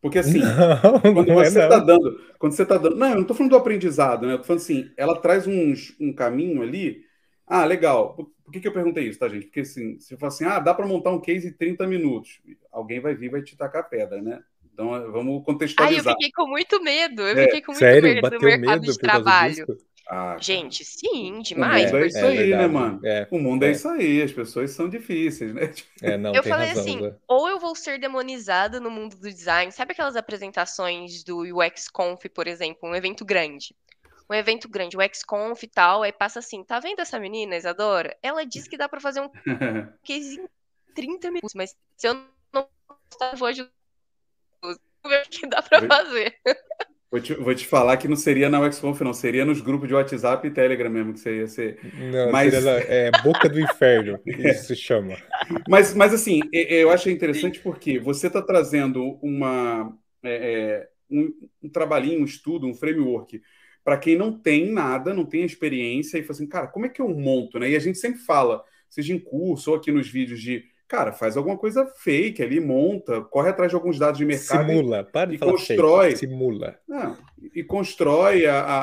[0.00, 0.38] Porque assim,
[1.02, 3.36] não, quando não você está é dando, quando você está dando, não, eu não estou
[3.36, 4.34] falando do aprendizado, né?
[4.34, 7.02] Eu tô falando assim, ela traz um, um caminho ali.
[7.46, 8.14] Ah, legal.
[8.14, 9.46] Por, por, que, que eu perguntei isso, tá, gente?
[9.46, 13.00] Porque assim, se fala assim, ah, dá para montar um case em 30 minutos, alguém
[13.00, 14.40] vai vir e vai te tacar pedra, né?
[14.72, 16.06] Então vamos contextualizar.
[16.06, 17.22] Ai, eu fiquei com muito medo.
[17.22, 18.08] Eu é, fiquei com muito sério?
[18.08, 19.66] medo Bateu do mercado medo de trabalho.
[20.10, 21.90] Ah, Gente, sim, demais.
[21.90, 23.00] O mundo é isso aí, né, mano?
[23.04, 23.68] É, o mundo é.
[23.68, 23.70] é.
[23.72, 25.72] isso aí, as pessoas são difíceis, né?
[26.00, 29.70] É, não, eu falei razão, assim, ou eu vou ser demonizada no mundo do design.
[29.72, 33.74] Sabe aquelas apresentações do UX Conf, por exemplo, um evento grande?
[34.30, 38.16] Um evento grande, o XConf e tal, aí passa assim, tá vendo essa menina, Isadora?
[38.22, 39.30] Ela disse que dá pra fazer um
[40.04, 40.48] case em
[40.94, 42.14] 30 minutos, mas se eu
[42.52, 43.70] não gostar, eu vou ajudar
[44.62, 46.38] o que dá pra fazer.
[47.10, 49.14] Vou te, vou te falar que não seria na UXConf, não.
[49.14, 51.78] Seria nos grupos de WhatsApp e Telegram mesmo que você ia ser.
[51.94, 52.52] Não, mas...
[52.52, 55.16] seria é, boca do inferno, isso se chama.
[55.68, 61.68] Mas, mas assim, eu achei interessante porque você está trazendo uma, é, é, um, um,
[61.70, 63.40] trabalhinho, um estudo, um framework
[63.88, 67.00] para quem não tem nada, não tem experiência e fala assim, cara, como é que
[67.00, 67.58] eu monto?
[67.58, 67.70] Né?
[67.70, 71.36] E a gente sempre fala, seja em curso ou aqui nos vídeos de cara, faz
[71.36, 74.66] alguma coisa fake ali, monta, corre atrás de alguns dados de mercado.
[74.66, 76.78] Simula, para de e falar constrói, fake, simula.
[76.88, 77.16] Não,
[77.54, 78.82] e constrói a, a,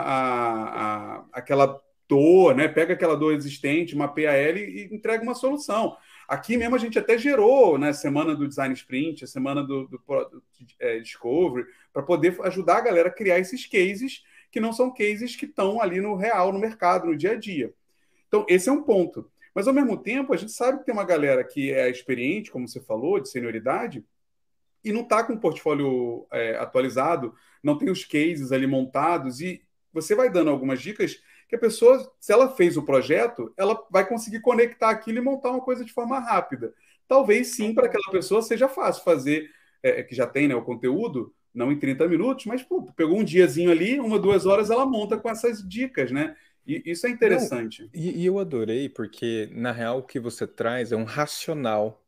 [1.17, 2.67] a, aquela dor, né?
[2.67, 5.97] Pega aquela dor existente, mapeia ela e, e entrega uma solução.
[6.27, 7.91] Aqui mesmo a gente até gerou, né?
[7.91, 10.43] Semana do Design Sprint, a semana do, do, do
[10.79, 15.35] é, Discovery, para poder ajudar a galera a criar esses cases que não são cases
[15.35, 17.73] que estão ali no real, no mercado, no dia a dia.
[18.27, 19.29] Então, esse é um ponto.
[19.55, 22.67] Mas, ao mesmo tempo, a gente sabe que tem uma galera que é experiente, como
[22.67, 24.05] você falou, de senioridade,
[24.83, 29.63] e não está com o portfólio é, atualizado, não tem os cases ali montados, e
[29.93, 34.05] você vai dando algumas dicas que a pessoa, se ela fez o projeto, ela vai
[34.05, 36.73] conseguir conectar aquilo e montar uma coisa de forma rápida.
[37.07, 39.49] Talvez sim, para aquela pessoa seja fácil fazer,
[39.81, 43.23] é, que já tem né, o conteúdo, não em 30 minutos, mas pô, pegou um
[43.23, 46.35] diazinho ali, uma, duas horas, ela monta com essas dicas, né?
[46.65, 47.83] E isso é interessante.
[47.83, 52.01] Não, e, e, eu adorei, porque na real o que você traz é um racional.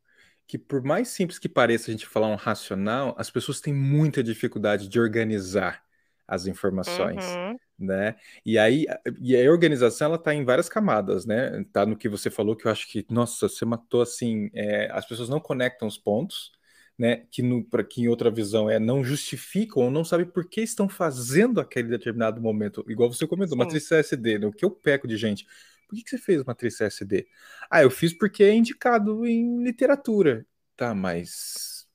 [0.47, 4.23] Que por mais simples que pareça a gente falar um racional, as pessoas têm muita
[4.23, 5.83] dificuldade de organizar
[6.27, 7.57] as informações, uhum.
[7.79, 8.15] né?
[8.45, 8.85] E aí,
[9.21, 11.65] e a organização ela está em várias camadas, né?
[11.71, 15.05] Tá no que você falou que eu acho que, nossa, você matou assim, é, as
[15.05, 16.51] pessoas não conectam os pontos,
[16.97, 20.61] né, que para que em outra visão é não justificam ou não sabem por que
[20.61, 23.63] estão fazendo aquele determinado momento, igual você comentou, Sim.
[23.63, 25.45] matriz CSD, né, o que eu peco de gente,
[25.87, 27.27] por que, que você fez matriz CSD?
[27.69, 31.87] Ah, eu fiz porque é indicado em literatura, tá, mas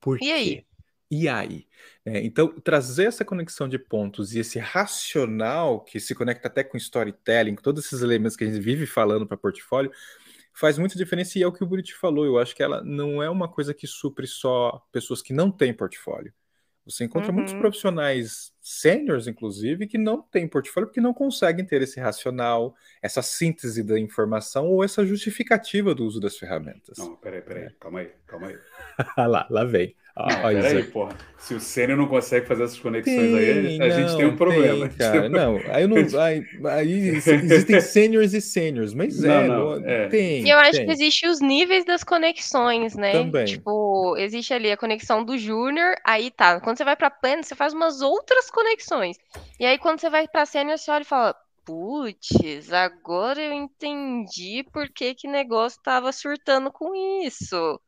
[0.00, 0.30] por e quê?
[0.30, 0.66] Aí?
[1.10, 1.66] E aí?
[2.04, 6.76] É, então, trazer essa conexão de pontos e esse racional que se conecta até com
[6.76, 9.90] storytelling, com todos esses elementos que a gente vive falando para portfólio,
[10.60, 12.26] faz muita diferença e é o que o Buriti falou.
[12.26, 15.72] Eu acho que ela não é uma coisa que supre só pessoas que não têm
[15.72, 16.32] portfólio.
[16.84, 17.36] Você encontra uhum.
[17.36, 23.22] muitos profissionais sêniores, inclusive, que não têm portfólio porque não conseguem ter esse racional, essa
[23.22, 26.98] síntese da informação ou essa justificativa do uso das ferramentas.
[26.98, 27.70] Não, peraí, peraí, é.
[27.78, 28.58] calma aí, calma aí.
[29.28, 29.94] lá, lá vem.
[30.16, 31.16] Ah, peraí, porra.
[31.38, 34.36] Se o sênior não consegue fazer essas conexões tem, aí, a não, gente tem um
[34.36, 34.88] problema.
[34.90, 39.88] Tem, cara, não, aí, não, aí, aí existem sêniores e sêniores, mas não, é, não,
[39.88, 40.44] é, tem.
[40.44, 40.86] E eu acho tem.
[40.86, 43.12] que existem os níveis das conexões, né?
[43.12, 43.46] Também.
[43.46, 46.60] Tipo, existe ali a conexão do júnior, aí tá.
[46.60, 49.16] Quando você vai pra pleno, você faz umas outras conexões.
[49.58, 54.64] E aí, quando você vai pra sênior, você olha e fala, putz, agora eu entendi
[54.72, 56.94] por que que negócio tava surtando com
[57.24, 57.80] isso.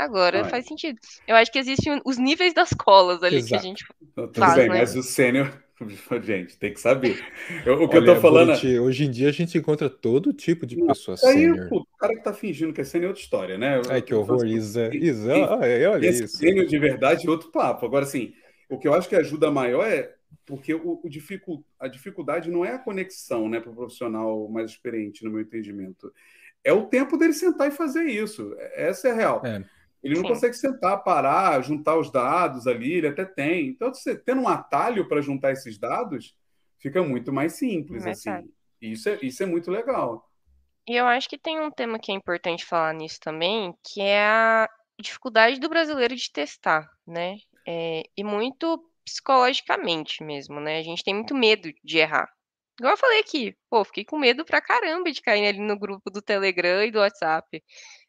[0.00, 0.98] Agora faz sentido.
[1.28, 3.50] Eu acho que existem os níveis das colas ali Exato.
[3.50, 3.84] que a gente
[4.14, 4.78] Tudo faz, bem, né?
[4.78, 5.52] mas o sênior,
[6.22, 7.22] gente, tem que saber.
[7.66, 8.52] Eu, o que Olha, eu tô falando.
[8.82, 11.68] hoje em dia a gente encontra todo tipo de pessoa sênior.
[11.70, 13.82] O cara que tá fingindo que é sênior é outra história, né?
[13.90, 14.88] Ai, que horror, Isa.
[14.94, 16.38] Isa, olha Esse isso.
[16.38, 17.84] Sênior de verdade é outro papo.
[17.84, 18.32] Agora, assim,
[18.70, 20.14] o que eu acho que ajuda maior é
[20.46, 24.70] porque o, o dificult, a dificuldade não é a conexão né, para o profissional mais
[24.70, 26.10] experiente, no meu entendimento.
[26.64, 28.54] É o tempo dele sentar e fazer isso.
[28.74, 29.42] Essa é a real.
[29.44, 29.62] É.
[30.02, 30.28] Ele não Sim.
[30.28, 33.68] consegue sentar, parar, juntar os dados ali, ele até tem.
[33.68, 36.34] Então, você tendo um atalho para juntar esses dados,
[36.78, 38.06] fica muito mais simples.
[38.06, 38.50] assim.
[38.80, 40.26] Isso, é, isso é muito legal.
[40.88, 44.24] E eu acho que tem um tema que é importante falar nisso também, que é
[44.24, 44.68] a
[45.00, 47.36] dificuldade do brasileiro de testar, né?
[47.66, 50.78] É, e muito psicologicamente mesmo, né?
[50.78, 52.28] A gente tem muito medo de errar.
[52.78, 56.10] Igual eu falei aqui, pô, fiquei com medo pra caramba de cair ali no grupo
[56.10, 57.62] do Telegram e do WhatsApp.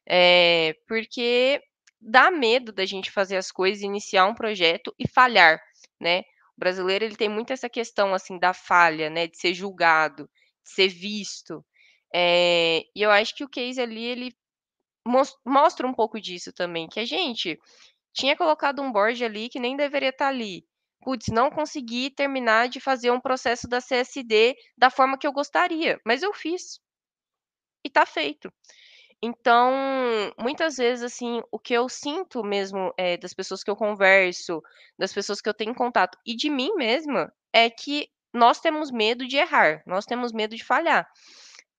[0.08, 1.62] É, porque
[2.02, 5.62] dá medo da gente fazer as coisas, iniciar um projeto e falhar,
[6.00, 6.22] né?
[6.58, 9.28] O brasileiro ele tem muito essa questão assim da falha, né?
[9.28, 10.30] De ser julgado,
[10.64, 11.64] de ser visto.
[12.14, 14.36] É, e eu acho que o case ali ele
[15.46, 17.60] mostra um pouco disso também, que a gente
[18.14, 20.66] tinha colocado um board ali que nem deveria estar tá ali.
[21.02, 26.00] Putz, não consegui terminar de fazer um processo da CSD da forma que eu gostaria,
[26.06, 26.80] mas eu fiz.
[27.84, 28.52] E tá feito.
[29.24, 29.72] Então,
[30.40, 34.64] muitas vezes, assim, o que eu sinto mesmo é, das pessoas que eu converso,
[34.98, 39.28] das pessoas que eu tenho contato e de mim mesma, é que nós temos medo
[39.28, 41.08] de errar, nós temos medo de falhar.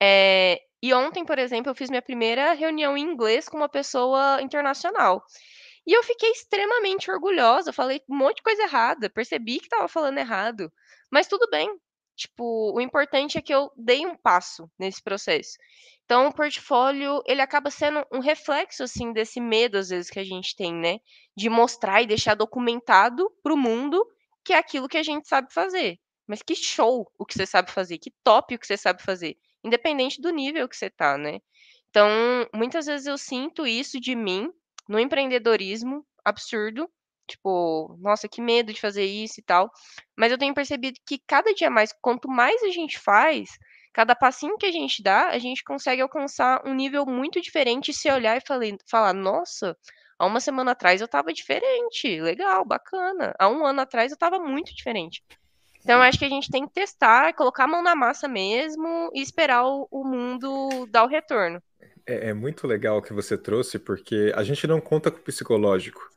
[0.00, 4.40] É, e ontem, por exemplo, eu fiz minha primeira reunião em inglês com uma pessoa
[4.42, 5.24] internacional.
[5.86, 10.18] E eu fiquei extremamente orgulhosa, falei um monte de coisa errada, percebi que estava falando
[10.18, 10.72] errado,
[11.10, 11.68] mas tudo bem.
[12.16, 15.56] Tipo, o importante é que eu dei um passo nesse processo.
[16.04, 20.24] Então, o portfólio, ele acaba sendo um reflexo, assim, desse medo, às vezes, que a
[20.24, 20.98] gente tem, né?
[21.36, 24.04] De mostrar e deixar documentado para o mundo
[24.44, 25.98] que é aquilo que a gente sabe fazer.
[26.26, 29.36] Mas que show o que você sabe fazer, que top o que você sabe fazer,
[29.64, 31.38] independente do nível que você tá, né?
[31.90, 32.08] Então,
[32.54, 34.50] muitas vezes eu sinto isso de mim
[34.88, 36.90] no empreendedorismo absurdo,
[37.32, 39.70] tipo, nossa, que medo de fazer isso e tal.
[40.16, 43.50] Mas eu tenho percebido que cada dia mais, quanto mais a gente faz,
[43.92, 47.94] cada passinho que a gente dá, a gente consegue alcançar um nível muito diferente e
[47.94, 49.76] se olhar e falei, falar, nossa,
[50.18, 53.34] há uma semana atrás eu estava diferente, legal, bacana.
[53.38, 55.22] Há um ano atrás eu estava muito diferente.
[55.82, 59.10] Então, eu acho que a gente tem que testar, colocar a mão na massa mesmo
[59.12, 61.60] e esperar o, o mundo dar o retorno.
[62.06, 65.22] É, é, muito legal o que você trouxe, porque a gente não conta com o
[65.22, 66.11] psicológico,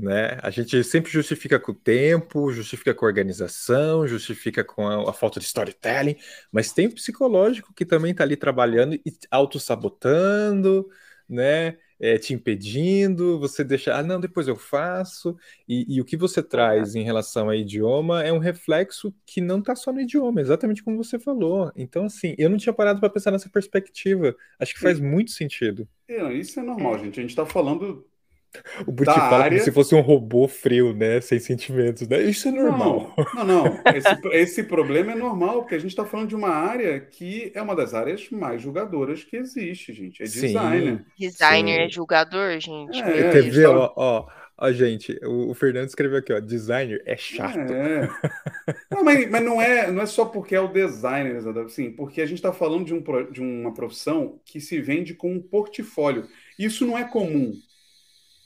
[0.00, 0.38] né?
[0.42, 5.12] A gente sempre justifica com o tempo, justifica com a organização, justifica com a, a
[5.12, 6.16] falta de storytelling,
[6.50, 10.88] mas tem o psicológico que também está ali trabalhando e auto-sabotando,
[11.28, 11.76] né?
[12.00, 15.36] é, te impedindo, você deixa, ah, não, depois eu faço.
[15.68, 19.58] E, e o que você traz em relação ao idioma é um reflexo que não
[19.58, 21.70] está só no idioma, exatamente como você falou.
[21.76, 24.34] Então, assim, eu não tinha parado para pensar nessa perspectiva.
[24.58, 25.86] Acho que faz muito sentido.
[26.08, 27.20] É, isso é normal, gente.
[27.20, 28.06] A gente está falando
[28.86, 29.58] o Buti fala área...
[29.58, 31.20] como se fosse um robô frio, né?
[31.20, 32.22] Sem sentimentos, né?
[32.22, 33.14] Isso é normal.
[33.34, 33.82] Não, não, não.
[33.94, 37.62] Esse, esse problema é normal, porque a gente está falando de uma área que é
[37.62, 40.22] uma das áreas mais julgadoras que existe, gente.
[40.22, 41.04] É designer.
[41.18, 41.82] Designer Sim.
[41.82, 43.00] é julgador, gente.
[43.00, 44.26] É, Quer ver, ó, ó,
[44.58, 47.58] ó, gente, o, o, Fernando escreveu aqui, ó, designer é chato.
[47.58, 48.08] É.
[48.90, 52.26] Não, mas, mas não, é, não é só porque é o designer, assim, porque a
[52.26, 56.26] gente está falando de, um, de uma profissão que se vende com um portfólio.
[56.58, 57.52] Isso não é comum.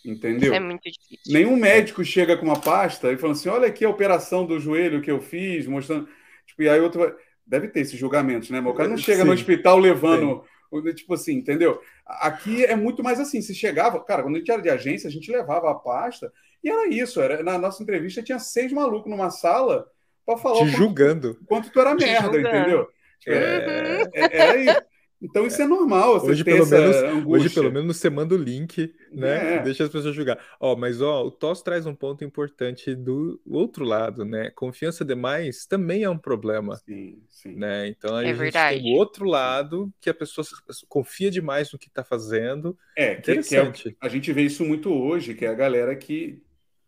[0.04, 0.52] Entendeu?
[0.52, 1.32] Isso é muito difícil.
[1.32, 5.00] Nenhum médico chega com uma pasta e fala assim: olha aqui a operação do joelho
[5.00, 6.08] que eu fiz, mostrando.
[6.46, 7.14] Tipo, e aí outro vai...
[7.46, 8.60] Deve ter esses julgamentos, né?
[8.60, 9.26] Mas o cara não chega Sim.
[9.26, 10.42] no hospital levando.
[10.42, 10.94] Sim.
[10.94, 11.80] Tipo assim, entendeu?
[12.04, 13.40] Aqui é muito mais assim.
[13.40, 16.32] Se chegava, cara, quando a gente era de agência, a gente levava a pasta
[16.64, 17.20] e era isso.
[17.20, 19.86] Era, na nossa entrevista tinha seis malucos numa sala
[20.26, 20.58] para falar.
[20.58, 21.34] Te julgando.
[21.46, 22.56] Quanto, quanto tu era Te merda, julgando.
[22.56, 22.88] entendeu?
[23.26, 24.82] É, é, era isso.
[25.24, 26.22] Então isso é normal.
[26.22, 29.54] hoje, pelo menos, hoje, pelo menos, você manda o link, né?
[29.56, 29.62] É.
[29.62, 30.38] Deixa as pessoas julgar.
[30.60, 34.50] Ó, mas ó, o TOS traz um ponto importante do outro lado, né?
[34.54, 36.76] Confiança demais também é um problema.
[36.76, 37.54] Sim, sim.
[37.56, 37.88] Né?
[37.88, 38.82] Então a é gente verdade.
[38.82, 40.46] tem o outro lado que a pessoa
[40.88, 42.76] confia demais no que está fazendo.
[42.96, 43.84] É, Interessante.
[43.84, 46.42] Que, que é, a gente vê isso muito hoje, que é a galera que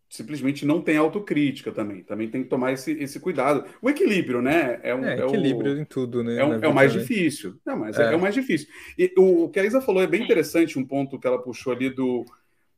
[0.09, 2.03] simplesmente não tem autocrítica também.
[2.03, 3.65] Também tem que tomar esse, esse cuidado.
[3.81, 4.79] O equilíbrio, né?
[4.81, 6.37] É, um, é, é equilíbrio o, em tudo, né?
[6.37, 7.01] É, um, é, o mais né?
[7.01, 7.55] difícil.
[7.65, 8.13] Não, mas é.
[8.13, 8.15] é.
[8.15, 8.67] o mais difícil.
[8.97, 11.73] E o, o, que a Isa falou é bem interessante, um ponto que ela puxou
[11.73, 12.23] ali do,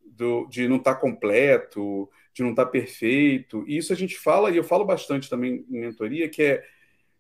[0.04, 3.64] do de não estar tá completo, de não estar tá perfeito.
[3.68, 6.64] E isso a gente fala, e eu falo bastante também em mentoria, que é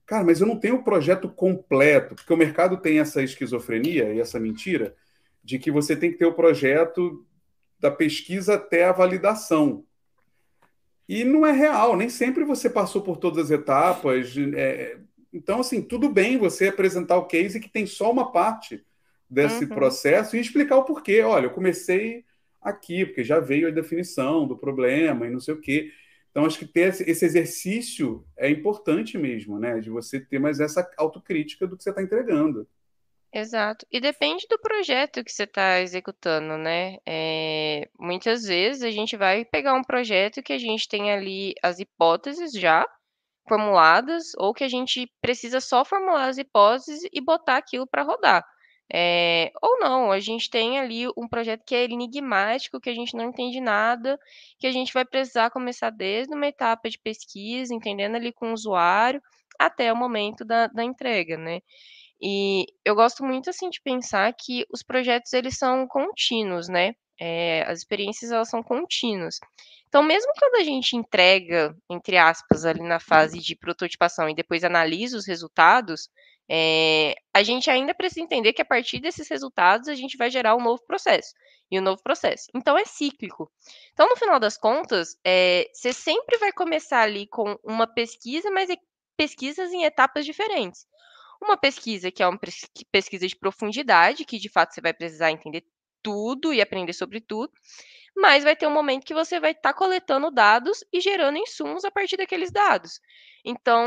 [0.10, 4.20] cara, mas eu não tenho o projeto completo, porque o mercado tem essa esquizofrenia e
[4.20, 4.95] essa mentira
[5.43, 7.24] de que você tem que ter o projeto
[7.80, 9.86] da pesquisa até a validação.
[11.10, 14.36] E não é real, nem sempre você passou por todas as etapas.
[14.55, 14.95] É...
[15.34, 18.86] então, assim, tudo bem você apresentar o case que tem só uma parte
[19.28, 19.70] desse uhum.
[19.70, 21.24] processo e explicar o porquê.
[21.24, 22.24] Olha, eu comecei
[22.62, 25.91] aqui, porque já veio a definição do problema e não sei o quê.
[26.30, 29.80] Então, acho que ter esse exercício é importante mesmo, né?
[29.80, 32.68] De você ter mais essa autocrítica do que você está entregando.
[33.32, 33.86] Exato.
[33.91, 36.97] E depende do projeto que você está executando, né?
[37.05, 41.80] É, muitas vezes a gente vai pegar um projeto que a gente tem ali as
[41.80, 42.86] hipóteses já
[43.47, 48.45] formuladas, ou que a gente precisa só formular as hipóteses e botar aquilo para rodar.
[48.91, 53.15] É, ou não, a gente tem ali um projeto que é enigmático, que a gente
[53.15, 54.19] não entende nada,
[54.59, 58.53] que a gente vai precisar começar desde uma etapa de pesquisa, entendendo ali com o
[58.53, 59.21] usuário,
[59.59, 61.61] até o momento da, da entrega, né?
[62.22, 66.93] E eu gosto muito, assim, de pensar que os projetos, eles são contínuos, né?
[67.20, 69.39] É, as experiências, elas são contínuas.
[69.88, 74.63] Então, mesmo quando a gente entrega, entre aspas, ali na fase de prototipação e depois
[74.63, 76.09] analisa os resultados,
[76.49, 80.55] é, a gente ainda precisa entender que a partir desses resultados a gente vai gerar
[80.55, 81.34] um novo processo
[81.72, 82.45] e um novo processo.
[82.55, 83.51] Então é cíclico.
[83.93, 88.70] Então, no final das contas, é, você sempre vai começar ali com uma pesquisa, mas
[89.15, 90.88] pesquisas em etapas diferentes.
[91.42, 92.40] Uma pesquisa que é uma
[92.92, 95.64] pesquisa de profundidade, que de fato você vai precisar entender
[96.04, 97.52] tudo e aprender sobre tudo,
[98.16, 101.86] mas vai ter um momento que você vai estar tá coletando dados e gerando insumos
[101.86, 103.00] a partir daqueles dados.
[103.46, 103.86] Então,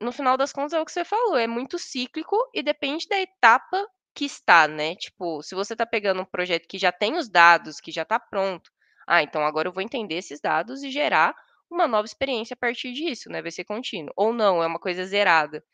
[0.00, 3.20] no final das contas, é o que você falou, é muito cíclico e depende da
[3.20, 4.94] etapa que está, né?
[4.96, 8.18] Tipo, se você está pegando um projeto que já tem os dados, que já está
[8.18, 8.70] pronto,
[9.06, 11.34] ah, então agora eu vou entender esses dados e gerar
[11.70, 13.40] uma nova experiência a partir disso, né?
[13.40, 14.12] Vai ser contínuo.
[14.16, 15.64] Ou não, é uma coisa zerada.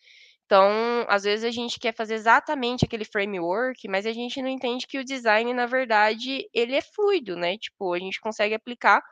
[0.48, 4.86] Então, às vezes a gente quer fazer exatamente aquele framework, mas a gente não entende
[4.86, 7.58] que o design, na verdade, ele é fluido, né?
[7.58, 9.04] Tipo, a gente consegue aplicar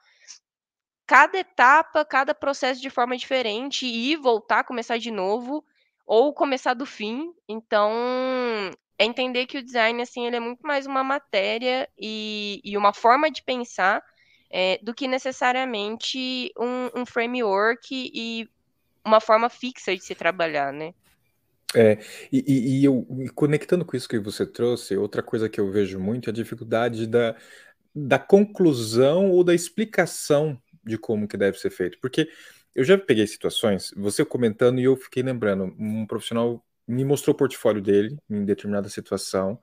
[1.07, 5.62] cada etapa, cada processo de forma diferente e voltar, começar de novo,
[6.07, 7.30] ou começar do fim.
[7.47, 7.93] Então,
[8.99, 12.95] é entender que o design, assim, ele é muito mais uma matéria e, e uma
[12.95, 14.03] forma de pensar
[14.49, 18.49] é, do que necessariamente um, um framework e
[19.05, 20.95] uma forma fixa de se trabalhar, né?
[21.77, 21.99] É,
[22.33, 25.70] e, e, e eu e conectando com isso que você trouxe, outra coisa que eu
[25.70, 27.37] vejo muito é a dificuldade da,
[27.95, 31.99] da conclusão ou da explicação de como que deve ser feito.
[32.01, 32.31] Porque
[32.74, 37.37] eu já peguei situações, você comentando e eu fiquei lembrando, um profissional me mostrou o
[37.37, 39.61] portfólio dele em determinada situação,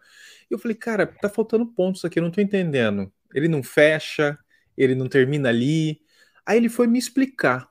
[0.52, 3.12] e eu falei, cara, tá faltando pontos aqui, eu não tô entendendo.
[3.34, 4.38] Ele não fecha,
[4.78, 6.02] ele não termina ali.
[6.46, 7.70] Aí ele foi me explicar.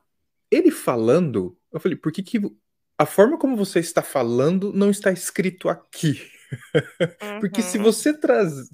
[0.51, 2.41] Ele falando, eu falei, por que, que
[3.03, 6.23] a forma como você está falando não está escrito aqui.
[7.23, 7.41] Uhum.
[7.41, 7.85] Porque se uhum.
[7.85, 8.17] você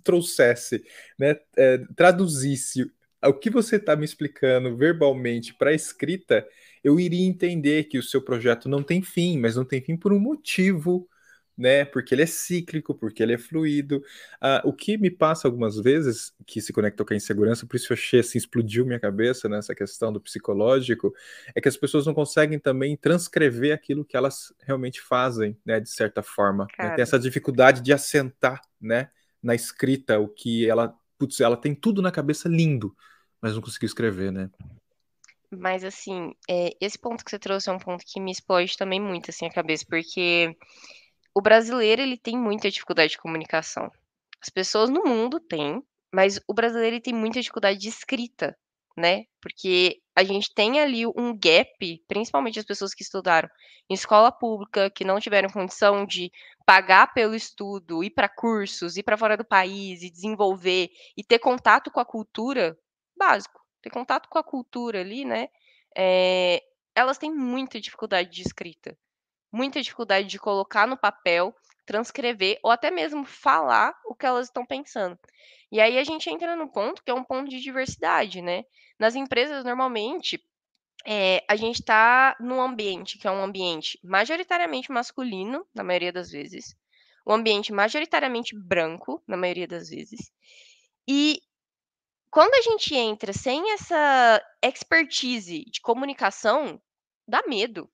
[0.04, 0.84] trouxesse,
[1.18, 2.90] né, é, traduzisse
[3.24, 6.46] o que você está me explicando verbalmente para a escrita,
[6.84, 10.12] eu iria entender que o seu projeto não tem fim, mas não tem fim por
[10.12, 11.08] um motivo
[11.58, 11.84] né?
[11.84, 14.00] Porque ele é cíclico, porque ele é fluido.
[14.40, 17.92] Ah, o que me passa algumas vezes, que se conectou com a insegurança, por isso
[17.92, 21.12] eu achei assim, explodiu minha cabeça nessa questão do psicológico,
[21.52, 25.80] é que as pessoas não conseguem também transcrever aquilo que elas realmente fazem, né?
[25.80, 26.68] De certa forma.
[26.78, 26.94] Né?
[26.94, 29.10] Tem essa dificuldade de assentar, né?
[29.42, 30.94] Na escrita, o que ela.
[31.18, 32.94] Putz, ela tem tudo na cabeça lindo,
[33.42, 34.48] mas não conseguiu escrever, né?
[35.50, 39.00] Mas, assim, é, esse ponto que você trouxe é um ponto que me explode também
[39.00, 40.54] muito, assim, a cabeça, porque
[41.38, 43.88] o brasileiro ele tem muita dificuldade de comunicação.
[44.42, 45.80] As pessoas no mundo têm,
[46.12, 48.58] mas o brasileiro ele tem muita dificuldade de escrita,
[48.96, 49.22] né?
[49.40, 53.48] Porque a gente tem ali um gap, principalmente as pessoas que estudaram
[53.88, 56.28] em escola pública, que não tiveram condição de
[56.66, 61.38] pagar pelo estudo, ir para cursos, ir para fora do país e desenvolver e ter
[61.38, 62.76] contato com a cultura,
[63.16, 65.46] básico, ter contato com a cultura ali, né?
[65.96, 66.60] É,
[66.96, 68.98] elas têm muita dificuldade de escrita
[69.50, 71.54] muita dificuldade de colocar no papel,
[71.86, 75.18] transcrever ou até mesmo falar o que elas estão pensando.
[75.70, 78.64] E aí a gente entra no ponto que é um ponto de diversidade, né?
[78.98, 80.42] Nas empresas, normalmente,
[81.06, 86.30] é, a gente está num ambiente que é um ambiente majoritariamente masculino, na maioria das
[86.30, 86.76] vezes,
[87.26, 90.32] um ambiente majoritariamente branco, na maioria das vezes,
[91.06, 91.40] e
[92.30, 96.80] quando a gente entra sem essa expertise de comunicação,
[97.26, 97.90] dá medo.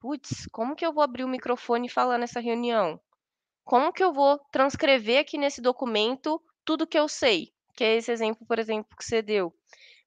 [0.00, 3.00] Putz, como que eu vou abrir o microfone e falar nessa reunião?
[3.64, 7.52] Como que eu vou transcrever aqui nesse documento tudo que eu sei?
[7.76, 9.52] Que é esse exemplo, por exemplo, que você deu.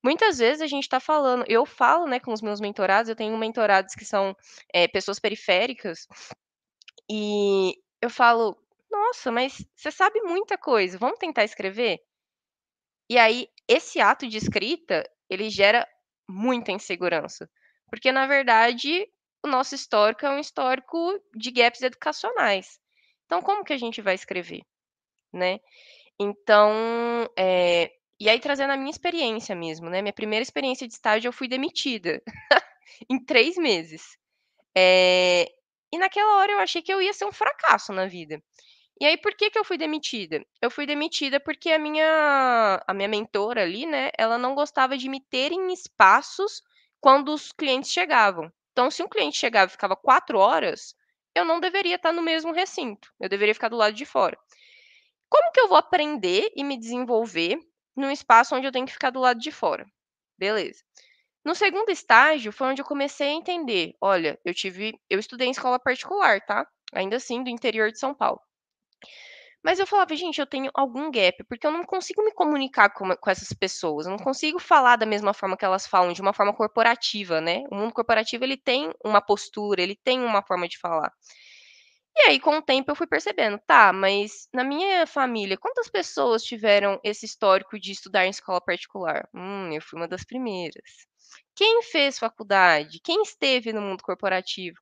[0.03, 3.37] Muitas vezes a gente está falando, eu falo né, com os meus mentorados, eu tenho
[3.37, 4.35] mentorados que são
[4.73, 6.07] é, pessoas periféricas,
[7.09, 8.57] e eu falo,
[8.89, 11.99] nossa, mas você sabe muita coisa, vamos tentar escrever?
[13.09, 15.85] E aí, esse ato de escrita, ele gera
[16.27, 17.49] muita insegurança.
[17.89, 19.05] Porque, na verdade,
[19.43, 22.79] o nosso histórico é um histórico de gaps educacionais.
[23.25, 24.61] Então, como que a gente vai escrever,
[25.33, 25.59] né?
[26.19, 26.71] Então,
[27.37, 30.01] é, e aí trazendo a minha experiência mesmo, né?
[30.01, 32.21] Minha primeira experiência de estágio, eu fui demitida
[33.09, 34.17] em três meses.
[34.77, 35.47] É,
[35.91, 38.41] e naquela hora eu achei que eu ia ser um fracasso na vida.
[39.01, 40.45] E aí, por que, que eu fui demitida?
[40.61, 45.09] Eu fui demitida porque a minha, a minha mentora ali, né, ela não gostava de
[45.09, 46.61] me ter em espaços
[46.99, 48.51] quando os clientes chegavam.
[48.71, 50.95] Então, se um cliente chegava e ficava quatro horas,
[51.35, 54.37] eu não deveria estar no mesmo recinto, eu deveria ficar do lado de fora.
[55.29, 57.57] Como que eu vou aprender e me desenvolver
[57.95, 59.85] num espaço onde eu tenho que ficar do lado de fora?
[60.37, 60.83] Beleza.
[61.43, 65.51] No segundo estágio foi onde eu comecei a entender, olha, eu tive, eu estudei em
[65.51, 66.67] escola particular, tá?
[66.93, 68.41] Ainda assim, do interior de São Paulo.
[69.63, 73.15] Mas eu falava, gente, eu tenho algum gap, porque eu não consigo me comunicar com,
[73.15, 76.33] com essas pessoas, eu não consigo falar da mesma forma que elas falam, de uma
[76.33, 77.63] forma corporativa, né?
[77.71, 81.11] O mundo corporativo, ele tem uma postura, ele tem uma forma de falar.
[82.15, 86.43] E aí, com o tempo, eu fui percebendo, tá, mas na minha família, quantas pessoas
[86.43, 89.27] tiveram esse histórico de estudar em escola particular?
[89.33, 90.83] Hum, eu fui uma das primeiras.
[91.55, 92.99] Quem fez faculdade?
[93.03, 94.77] Quem esteve no mundo corporativo?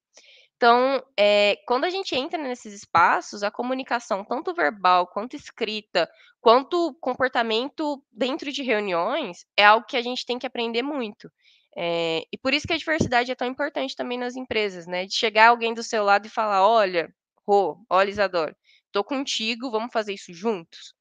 [0.60, 6.10] Então, é, quando a gente entra nesses espaços, a comunicação, tanto verbal quanto escrita,
[6.42, 11.32] quanto comportamento dentro de reuniões, é algo que a gente tem que aprender muito.
[11.78, 15.06] É, e por isso que a diversidade é tão importante também nas empresas, né?
[15.06, 17.08] De chegar alguém do seu lado e falar: olha,
[17.48, 18.54] Rô, olha, Isadora,
[18.92, 20.94] tô contigo, vamos fazer isso juntos.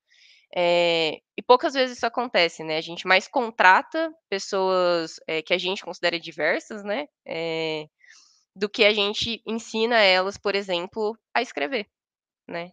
[0.57, 2.77] É, e poucas vezes isso acontece, né?
[2.77, 7.07] A gente mais contrata pessoas é, que a gente considera diversas, né?
[7.27, 7.89] É,
[8.59, 11.89] do que a gente ensina elas, por exemplo, a escrever,
[12.49, 12.73] né?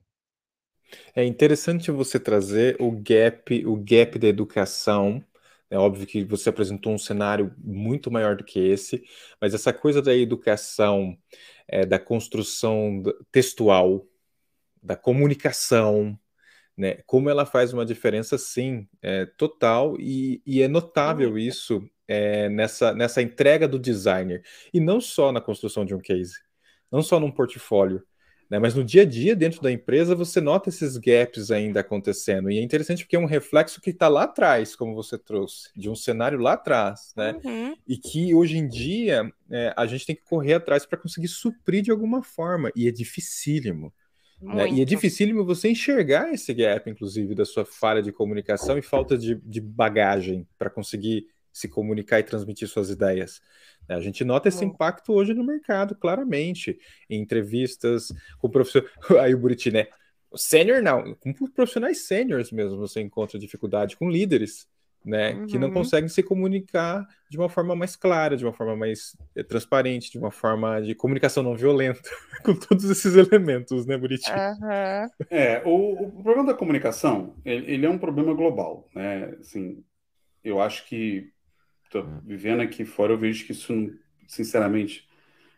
[1.15, 5.23] É interessante você trazer o gap, o gap da educação.
[5.69, 9.03] É óbvio que você apresentou um cenário muito maior do que esse,
[9.41, 11.17] mas essa coisa da educação,
[11.67, 14.05] é, da construção textual,
[14.83, 16.17] da comunicação,
[16.77, 16.95] né?
[17.05, 22.93] Como ela faz uma diferença, sim, é, total, e, e é notável isso é, nessa,
[22.93, 24.43] nessa entrega do designer.
[24.73, 26.35] E não só na construção de um case,
[26.91, 28.03] não só num portfólio,
[28.49, 32.51] né, mas no dia a dia dentro da empresa você nota esses gaps ainda acontecendo.
[32.51, 35.89] E é interessante porque é um reflexo que está lá atrás, como você trouxe, de
[35.89, 37.39] um cenário lá atrás, né?
[37.43, 37.75] Uhum.
[37.87, 41.81] E que hoje em dia é, a gente tem que correr atrás para conseguir suprir
[41.81, 42.71] de alguma forma.
[42.75, 43.91] E é dificílimo.
[44.39, 44.69] Né?
[44.69, 49.17] E é dificílimo você enxergar esse gap, inclusive, da sua falha de comunicação e falta
[49.17, 51.25] de, de bagagem para conseguir
[51.55, 53.41] se comunicar e transmitir suas ideias.
[53.87, 56.77] A gente nota esse impacto hoje no mercado, claramente,
[57.09, 58.91] em entrevistas com professor.
[59.21, 59.87] Aí o Buriti, né?
[60.35, 64.67] Sênior não, com profissionais sêniores mesmo você encontra dificuldade, com líderes,
[65.05, 65.33] né?
[65.33, 65.47] Uhum.
[65.47, 65.75] Que não uhum.
[65.75, 70.17] conseguem se comunicar de uma forma mais clara, de uma forma mais é, transparente, de
[70.17, 72.01] uma forma de comunicação não violenta,
[72.43, 74.29] com todos esses elementos, né, Buriti?
[74.29, 75.09] Uhum.
[75.29, 79.37] É, o, o, problema da comunicação, ele, ele, é um problema global, né?
[79.39, 79.81] Assim,
[80.43, 81.33] eu acho que
[81.89, 83.73] tô vivendo aqui fora, eu vejo que isso,
[84.27, 85.07] sinceramente,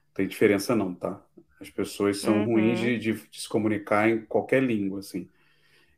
[0.07, 1.21] não tem diferença não, tá?
[1.59, 2.45] As pessoas são uhum.
[2.45, 5.27] ruins de, de, de, se comunicar em qualquer língua, assim.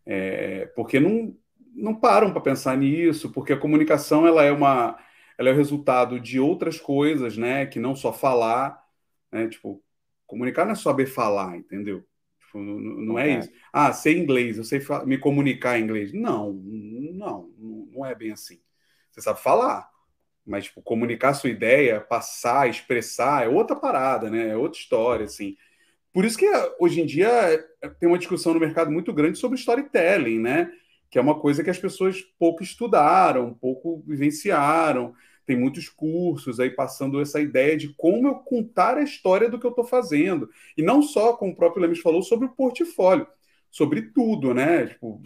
[0.05, 1.35] É, porque não,
[1.73, 4.97] não param para pensar nisso, porque a comunicação ela é uma
[5.37, 7.65] ela é o resultado de outras coisas, né?
[7.65, 8.83] Que não só falar,
[9.31, 9.47] né?
[9.47, 9.81] Tipo,
[10.27, 12.05] comunicar não é saber falar, entendeu?
[12.41, 13.51] Tipo, não, não é, é isso.
[13.71, 16.11] Ah, sei inglês, eu sei me comunicar em inglês.
[16.13, 17.49] Não, não,
[17.93, 18.59] não é bem assim.
[19.09, 19.89] Você sabe falar,
[20.49, 24.49] mas tipo, comunicar sua ideia, passar, expressar, é outra parada, né?
[24.49, 25.55] É outra história, assim.
[26.11, 26.47] Por isso que
[26.79, 27.31] hoje em dia
[27.99, 30.71] tem uma discussão no mercado muito grande sobre storytelling, né?
[31.09, 35.13] Que é uma coisa que as pessoas pouco estudaram, pouco vivenciaram.
[35.45, 39.65] Tem muitos cursos aí passando essa ideia de como eu contar a história do que
[39.65, 40.49] eu estou fazendo.
[40.77, 43.27] E não só, como o próprio Lemes falou, sobre o portfólio,
[43.71, 44.87] sobre tudo, né?
[44.87, 45.21] Tipo,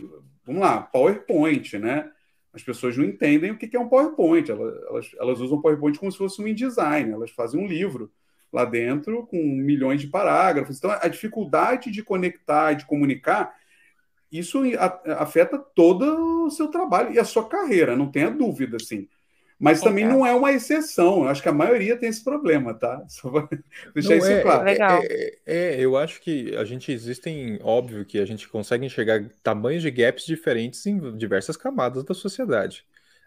[0.45, 2.09] vamos lá, PowerPoint, né?
[2.53, 4.49] As pessoas não entendem o que é um PowerPoint.
[4.49, 7.11] Elas, elas usam PowerPoint como se fosse um InDesign.
[7.11, 8.11] Elas fazem um livro
[8.51, 10.77] lá dentro com milhões de parágrafos.
[10.77, 13.55] Então, a dificuldade de conectar, de comunicar,
[14.31, 14.61] isso
[15.17, 19.07] afeta todo o seu trabalho e a sua carreira, não tenha dúvida, assim.
[19.59, 21.23] Mas também não é uma exceção.
[21.23, 23.03] Eu acho que a maioria tem esse problema, tá?
[23.07, 23.47] Só vou
[23.93, 24.67] deixar não, isso é, claro.
[24.67, 29.23] É, é, é, eu acho que a gente existem, óbvio que a gente consegue enxergar
[29.41, 32.85] tamanhos de gaps diferentes em diversas camadas da sociedade.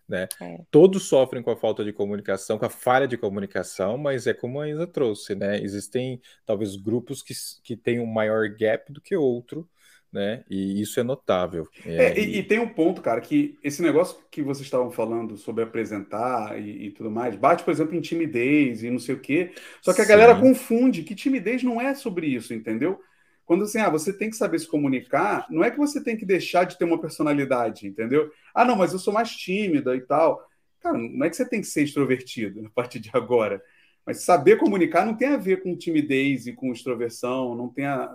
[0.08, 0.28] Né?
[0.40, 0.60] É.
[0.70, 4.60] Todos sofrem com a falta de comunicação, com a falha de comunicação, mas é como
[4.60, 5.60] a Isa trouxe, né?
[5.60, 9.68] Existem talvez grupos que, que têm um maior gap do que outro,
[10.16, 10.42] né?
[10.48, 11.68] E isso é notável.
[11.84, 15.36] É, é, e, e, tem um ponto, cara, que esse negócio que vocês estavam falando
[15.36, 19.20] sobre apresentar e, e, tudo mais, bate, por exemplo, em timidez e não sei o
[19.20, 19.52] quê.
[19.82, 20.10] Só que a Sim.
[20.10, 22.98] galera confunde que timidez não é sobre isso, entendeu?
[23.44, 26.24] Quando assim, ah, você tem que saber se comunicar, não é que você tem que
[26.24, 28.30] deixar de ter uma personalidade, entendeu?
[28.54, 30.42] Ah, não, mas eu sou mais tímida e tal.
[30.80, 33.62] Cara, não é que você tem que ser extrovertido a partir de agora.
[34.06, 38.14] Mas saber comunicar não tem a ver com timidez e com extroversão, não tem a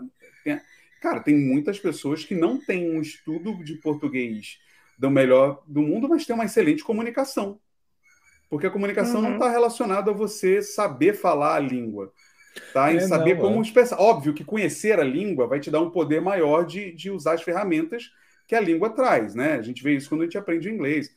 [1.01, 4.59] Cara, tem muitas pessoas que não têm um estudo de português
[4.97, 7.59] do melhor do mundo, mas têm uma excelente comunicação.
[8.47, 9.21] Porque a comunicação uhum.
[9.29, 12.13] não está relacionada a você saber falar a língua.
[12.71, 12.93] tá?
[12.93, 13.61] Em é, saber não, como é.
[13.61, 13.99] expressar.
[13.99, 17.41] Óbvio que conhecer a língua vai te dar um poder maior de, de usar as
[17.41, 18.11] ferramentas
[18.47, 19.53] que a língua traz, né?
[19.53, 21.15] A gente vê isso quando a gente aprende inglês.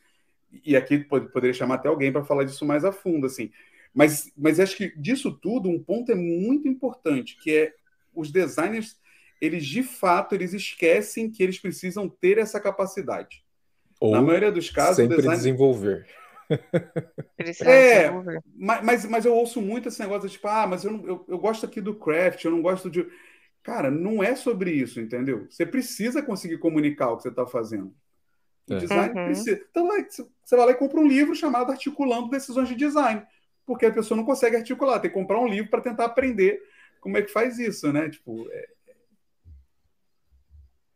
[0.65, 3.51] E aqui poderia chamar até alguém para falar disso mais a fundo, assim.
[3.93, 7.73] Mas, mas acho que disso tudo, um ponto é muito importante, que é
[8.15, 8.97] os designers,
[9.41, 13.43] eles de fato, eles esquecem que eles precisam ter essa capacidade.
[13.99, 15.37] Ou Na maioria dos casos, sempre design...
[15.37, 16.05] desenvolver.
[17.61, 18.11] é,
[18.55, 21.65] mas, mas, eu ouço muito esse negócio, tipo, ah, mas eu, não, eu, eu gosto
[21.65, 23.07] aqui do craft, eu não gosto de...
[23.63, 25.47] Cara, não é sobre isso, entendeu?
[25.49, 27.95] Você precisa conseguir comunicar o que você está fazendo.
[28.69, 28.77] O é.
[28.77, 29.25] design uhum.
[29.25, 29.61] precisa.
[29.71, 29.89] Então,
[30.43, 33.25] você vai lá e compra um livro chamado Articulando Decisões de Design
[33.65, 36.61] porque a pessoa não consegue articular, tem que comprar um livro para tentar aprender
[37.01, 38.09] como é que faz isso, né?
[38.09, 38.67] Tipo, é...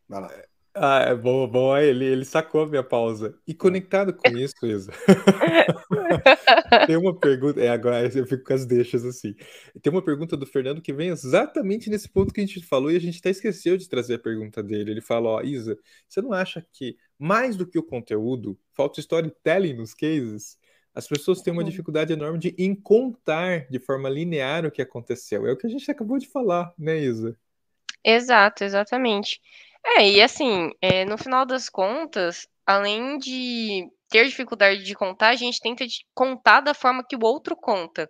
[0.10, 0.32] Vai lá.
[0.74, 1.78] Ah, é bom, bom.
[1.78, 3.38] Ele, ele sacou a minha pausa.
[3.46, 4.92] E conectado com isso, Isa,
[6.88, 7.60] tem uma pergunta.
[7.60, 9.36] É, agora eu fico com as deixas assim.
[9.82, 12.96] Tem uma pergunta do Fernando que vem exatamente nesse ponto que a gente falou e
[12.96, 14.92] a gente até esqueceu de trazer a pergunta dele.
[14.92, 19.74] Ele fala: Ó, Isa, você não acha que mais do que o conteúdo, falta storytelling
[19.74, 20.58] nos cases?
[20.94, 25.46] as pessoas têm uma dificuldade enorme de encontrar de forma linear o que aconteceu.
[25.48, 27.38] É o que a gente acabou de falar, né, Isa?
[28.04, 29.40] Exato, exatamente.
[29.98, 35.36] É, e assim, é, no final das contas, além de ter dificuldade de contar, a
[35.36, 38.10] gente tenta contar da forma que o outro conta.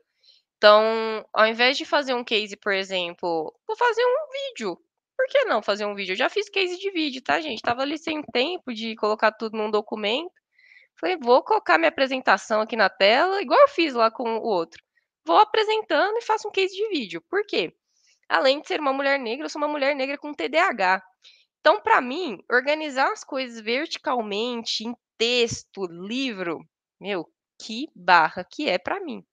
[0.58, 4.78] Então, ao invés de fazer um case, por exemplo, vou fazer um vídeo.
[5.16, 6.14] Por que não fazer um vídeo?
[6.14, 7.62] Eu já fiz case de vídeo, tá, gente?
[7.62, 10.32] Tava ali sem tempo de colocar tudo num documento.
[11.00, 14.84] Falei, vou colocar minha apresentação aqui na tela, igual eu fiz lá com o outro.
[15.26, 17.22] Vou apresentando e faço um case de vídeo.
[17.30, 17.74] Por quê?
[18.28, 21.02] Além de ser uma mulher negra, eu sou uma mulher negra com TDAH.
[21.60, 26.60] Então, para mim, organizar as coisas verticalmente, em texto, livro,
[27.00, 27.26] meu,
[27.62, 29.24] que barra que é para mim.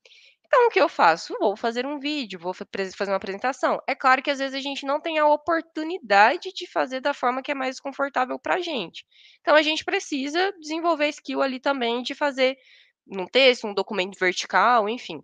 [0.46, 1.36] Então, o que eu faço?
[1.40, 3.80] Vou fazer um vídeo, vou fazer uma apresentação.
[3.86, 7.42] É claro que às vezes a gente não tem a oportunidade de fazer da forma
[7.42, 9.04] que é mais confortável para a gente.
[9.40, 12.56] Então, a gente precisa desenvolver skill ali também de fazer
[13.06, 15.20] num texto, um documento vertical, enfim.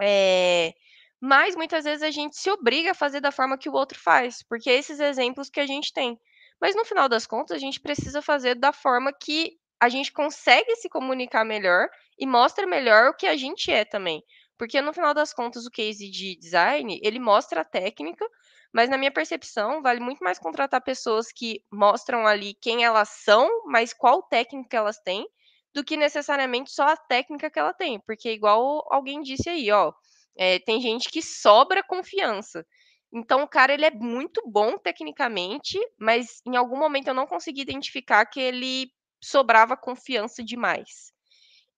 [0.00, 0.72] É...
[1.20, 4.42] Mas muitas vezes a gente se obriga a fazer da forma que o outro faz,
[4.42, 6.18] porque esses exemplos que a gente tem.
[6.60, 10.76] Mas no final das contas, a gente precisa fazer da forma que a gente consegue
[10.76, 14.22] se comunicar melhor e mostra melhor o que a gente é também.
[14.58, 18.26] Porque no final das contas, o case de design, ele mostra a técnica,
[18.72, 23.48] mas na minha percepção, vale muito mais contratar pessoas que mostram ali quem elas são,
[23.66, 25.26] mas qual técnica elas têm,
[25.72, 27.98] do que necessariamente só a técnica que ela tem.
[28.00, 29.92] Porque igual alguém disse aí, ó,
[30.36, 32.64] é, tem gente que sobra confiança.
[33.12, 37.62] Então, o cara, ele é muito bom tecnicamente, mas em algum momento eu não consegui
[37.62, 38.90] identificar que ele
[39.22, 41.12] sobrava confiança demais.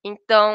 [0.05, 0.53] Então,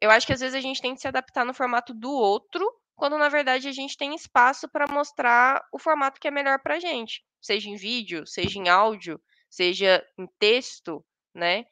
[0.00, 2.68] eu acho que às vezes a gente tem que se adaptar no formato do outro,
[2.96, 6.74] quando na verdade a gente tem espaço para mostrar o formato que é melhor para
[6.74, 11.64] a gente, seja em vídeo, seja em áudio, seja em texto, né?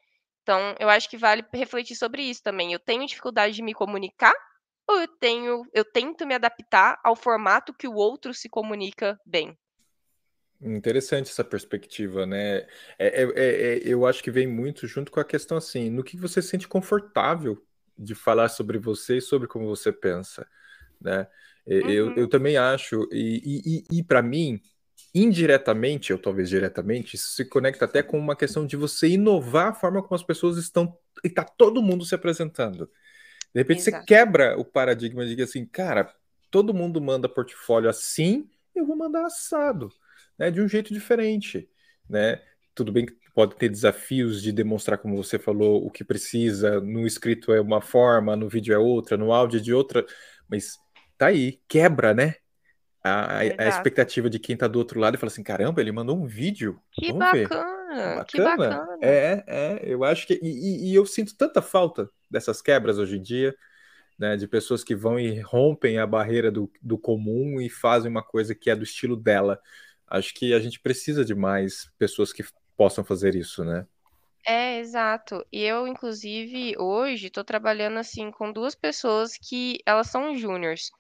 [0.43, 2.73] Então, eu acho que vale refletir sobre isso também.
[2.73, 4.33] Eu tenho dificuldade de me comunicar
[4.89, 9.57] ou eu tenho, eu tento me adaptar ao formato que o outro se comunica bem?
[10.61, 12.67] Interessante essa perspectiva, né?
[12.99, 16.03] É, é, é, é, eu acho que vem muito junto com a questão assim, no
[16.03, 17.65] que você se sente confortável
[17.97, 20.47] de falar sobre você e sobre como você pensa,
[21.01, 21.29] né?
[21.67, 21.91] Uhum.
[21.91, 24.61] Eu, eu também acho, e, e, e para mim,
[25.15, 29.75] indiretamente, ou talvez diretamente, isso se conecta até com uma questão de você inovar a
[29.75, 32.91] forma como as pessoas estão, e tá todo mundo se apresentando.
[33.55, 33.99] De repente Exato.
[33.99, 36.13] você quebra o paradigma de que assim, cara,
[36.51, 39.91] todo mundo manda portfólio assim, eu vou mandar assado
[40.39, 41.69] né, de um jeito diferente,
[42.09, 42.41] né?
[42.75, 46.81] Tudo bem que pode ter desafios de demonstrar, como você falou, o que precisa.
[46.81, 50.07] No escrito é uma forma, no vídeo é outra, no áudio é de outra,
[50.49, 50.77] mas
[51.17, 52.37] tá aí, quebra, né?
[53.03, 56.17] A, a expectativa de quem tá do outro lado e fala assim: caramba, ele mandou
[56.17, 56.81] um vídeo.
[56.93, 57.78] Que Vamos bacana, ver.
[58.27, 58.87] Que bacana.
[59.01, 60.39] É, é, eu acho que.
[60.43, 63.55] E, e, eu sinto tanta falta dessas quebras hoje em dia,
[64.19, 64.37] né?
[64.37, 68.55] De pessoas que vão e rompem a barreira do, do comum e fazem uma coisa
[68.55, 69.61] que é do estilo dela.
[70.07, 72.45] Acho que a gente precisa de mais pessoas que
[72.77, 73.87] possam fazer isso, né?
[74.47, 75.45] É, exato.
[75.53, 80.91] E eu, inclusive, hoje estou trabalhando assim com duas pessoas que elas são júniors.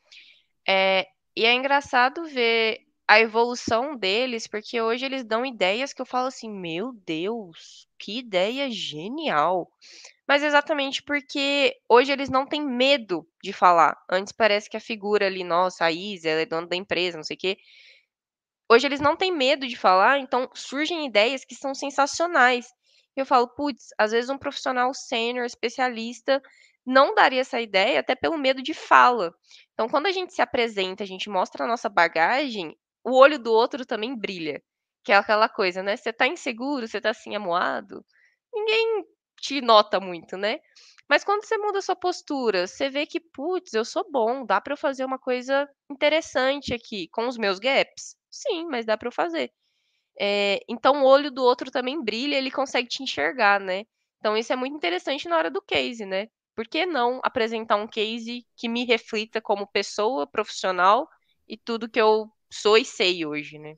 [0.68, 6.04] É, e é engraçado ver a evolução deles, porque hoje eles dão ideias que eu
[6.04, 9.72] falo assim, meu Deus, que ideia genial.
[10.26, 13.96] Mas exatamente porque hoje eles não têm medo de falar.
[14.10, 17.24] Antes parece que a figura ali, nossa, a Isa, ela é dona da empresa, não
[17.24, 17.56] sei o quê.
[18.70, 22.68] Hoje eles não têm medo de falar, então surgem ideias que são sensacionais.
[23.16, 26.42] Eu falo, putz, às vezes um profissional sênior, especialista,
[26.84, 29.32] não daria essa ideia até pelo medo de fala.
[29.72, 33.52] Então, quando a gente se apresenta, a gente mostra a nossa bagagem, o olho do
[33.52, 34.62] outro também brilha.
[35.04, 35.96] Que é aquela coisa, né?
[35.96, 38.04] Você tá inseguro, você tá assim amuado,
[38.52, 39.04] ninguém
[39.40, 40.58] te nota muito, né?
[41.08, 44.74] Mas quando você muda sua postura, você vê que, putz, eu sou bom, dá para
[44.74, 48.16] eu fazer uma coisa interessante aqui com os meus gaps?
[48.30, 49.50] Sim, mas dá para eu fazer.
[50.20, 53.84] É, então o olho do outro também brilha, ele consegue te enxergar, né?
[54.18, 56.28] Então isso é muito interessante na hora do case, né?
[56.54, 61.08] Por que não apresentar um case que me reflita como pessoa profissional
[61.48, 63.76] e tudo que eu sou e sei hoje, né?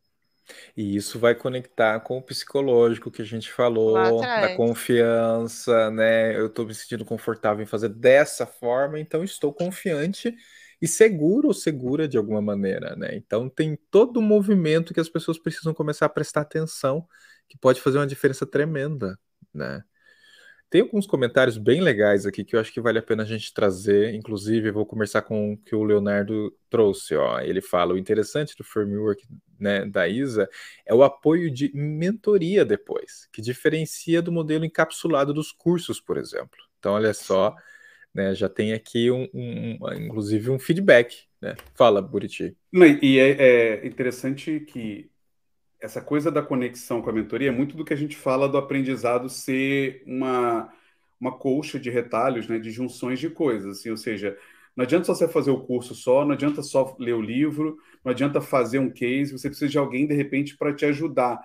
[0.76, 6.36] E isso vai conectar com o psicológico que a gente falou, da confiança, né?
[6.36, 10.34] Eu estou me sentindo confortável em fazer dessa forma, então estou confiante
[10.80, 13.14] e seguro ou segura de alguma maneira, né?
[13.16, 17.06] Então tem todo um movimento que as pessoas precisam começar a prestar atenção,
[17.48, 19.18] que pode fazer uma diferença tremenda,
[19.52, 19.82] né?
[20.70, 23.52] Tem alguns comentários bem legais aqui que eu acho que vale a pena a gente
[23.52, 24.14] trazer.
[24.14, 27.16] Inclusive, vou começar com o que o Leonardo trouxe.
[27.16, 27.40] Ó.
[27.40, 29.20] Ele fala: o interessante do framework
[29.58, 30.48] né, da ISA
[30.86, 36.56] é o apoio de mentoria depois, que diferencia do modelo encapsulado dos cursos, por exemplo.
[36.78, 37.52] Então, olha só,
[38.14, 41.24] né, já tem aqui um, um, inclusive um feedback.
[41.42, 41.56] Né?
[41.74, 42.56] Fala, Buriti.
[42.72, 45.09] E é, é interessante que
[45.80, 48.58] essa coisa da conexão com a mentoria é muito do que a gente fala do
[48.58, 50.70] aprendizado ser uma,
[51.18, 53.78] uma colcha de retalhos, né, de junções de coisas.
[53.78, 54.36] Assim, ou seja,
[54.76, 58.12] não adianta só você fazer o curso só, não adianta só ler o livro, não
[58.12, 61.40] adianta fazer um case, você precisa de alguém, de repente, para te ajudar.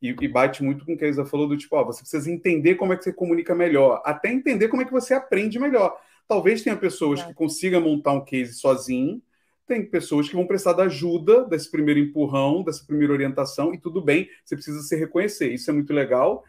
[0.00, 2.30] E, e, bate muito com o que a Isa falou do tipo, ó, você precisa
[2.30, 5.98] entender como é que você comunica melhor, até entender como é que você aprende melhor.
[6.28, 9.20] Talvez tenha pessoas que consigam montar um case sozinho,
[9.68, 14.00] tem pessoas que vão precisar da ajuda desse primeiro empurrão, dessa primeira orientação, e tudo
[14.00, 15.52] bem, você precisa se reconhecer.
[15.52, 16.42] Isso é muito legal.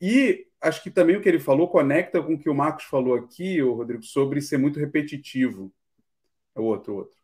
[0.00, 3.14] E acho que também o que ele falou conecta com o que o Marcos falou
[3.14, 5.72] aqui, o Rodrigo, sobre ser muito repetitivo.
[6.56, 7.18] É o outro, o outro.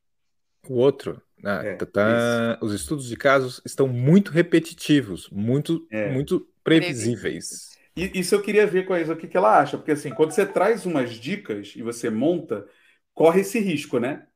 [0.68, 1.22] O outro.
[1.44, 2.58] Ah, é, tá.
[2.60, 6.12] Os estudos de casos estão muito repetitivos, muito, é.
[6.12, 7.76] muito previsíveis.
[7.96, 10.10] E isso eu queria ver com a Isa o que, que ela acha, porque assim,
[10.10, 12.66] quando você traz umas dicas e você monta,
[13.14, 14.26] corre esse risco, né?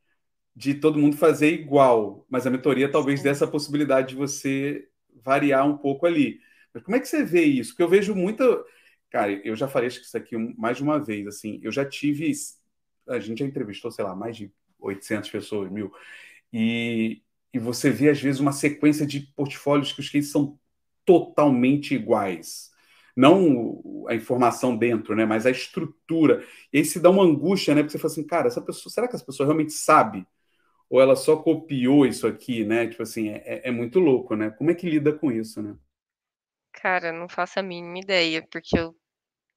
[0.61, 4.87] De todo mundo fazer igual, mas a mentoria talvez dê essa possibilidade de você
[5.25, 6.39] variar um pouco ali.
[6.75, 7.71] Mas como é que você vê isso?
[7.71, 8.45] Porque eu vejo muita.
[9.09, 12.31] Cara, eu já falei isso aqui mais de uma vez, assim, eu já tive.
[13.09, 15.91] A gente já entrevistou, sei lá, mais de 800 pessoas, mil,
[16.53, 17.23] e,
[17.55, 20.59] e você vê, às vezes, uma sequência de portfólios que os cases são
[21.07, 22.71] totalmente iguais.
[23.17, 25.25] Não a informação dentro, né?
[25.25, 26.45] Mas a estrutura.
[26.71, 27.83] E aí se dá uma angústia, né?
[27.83, 30.27] Porque você fala assim, cara, essa pessoa, será que essa pessoa realmente sabe
[30.91, 32.89] ou ela só copiou isso aqui, né?
[32.89, 34.51] Tipo assim, é, é, é muito louco, né?
[34.51, 35.77] Como é que lida com isso, né?
[36.73, 38.95] Cara, não faço a mínima ideia, porque eu,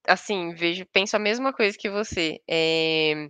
[0.07, 2.39] assim, vejo, penso a mesma coisa que você.
[2.47, 3.29] É...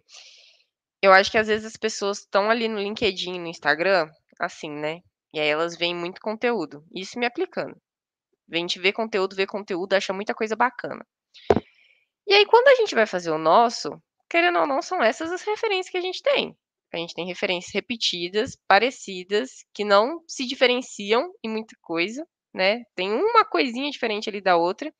[1.02, 5.02] Eu acho que às vezes as pessoas estão ali no LinkedIn, no Instagram, assim, né?
[5.34, 6.86] E aí elas veem muito conteúdo.
[6.94, 7.76] Isso me aplicando.
[8.48, 11.06] Vem te ver conteúdo, ver conteúdo, acha muita coisa bacana.
[12.28, 15.42] E aí, quando a gente vai fazer o nosso, querendo ou não, são essas as
[15.42, 16.58] referências que a gente tem.
[16.94, 22.84] A gente tem referências repetidas, parecidas, que não se diferenciam em muita coisa, né?
[22.96, 24.94] Tem uma coisinha diferente ali da outra.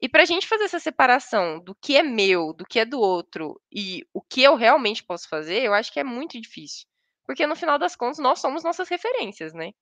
[0.00, 2.98] E para a gente fazer essa separação do que é meu, do que é do
[2.98, 6.86] outro e o que eu realmente posso fazer, eu acho que é muito difícil.
[7.26, 9.72] Porque no final das contas, nós somos nossas referências, né?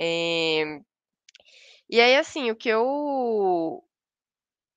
[0.00, 0.80] É...
[1.90, 2.82] E aí, assim, o que eu.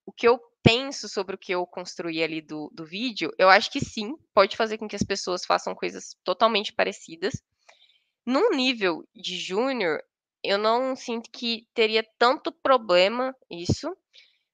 [0.06, 3.72] O que eu penso sobre o que eu construí ali do, do vídeo, eu acho
[3.72, 7.42] que sim, pode fazer com que as pessoas façam coisas totalmente parecidas.
[8.26, 10.02] Num nível de júnior,
[10.44, 13.96] eu não sinto que teria tanto problema isso.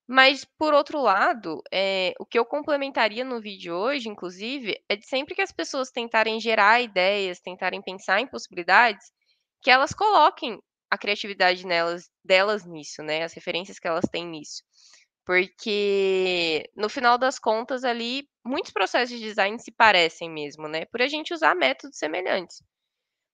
[0.10, 5.06] Mas, por outro lado, é, o que eu complementaria no vídeo hoje, inclusive, é de
[5.06, 9.12] sempre que as pessoas tentarem gerar ideias, tentarem pensar em possibilidades,
[9.62, 13.24] que elas coloquem a criatividade nelas, delas nisso, né?
[13.24, 14.64] As referências que elas têm nisso.
[15.28, 20.86] Porque, no final das contas, ali, muitos processos de design se parecem mesmo, né?
[20.86, 22.64] Por a gente usar métodos semelhantes.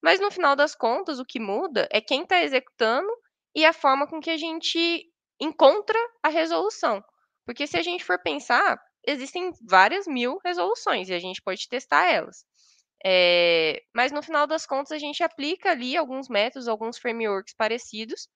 [0.04, 3.10] Mas, no final das contas, o que muda é quem está executando
[3.56, 5.06] e a forma com que a gente
[5.40, 7.04] encontra a resolução.
[7.46, 12.12] Porque, se a gente for pensar, existem várias mil resoluções e a gente pode testar
[12.12, 12.44] elas.
[13.06, 18.28] É, mas, no final das contas, a gente aplica ali alguns métodos, alguns frameworks parecidos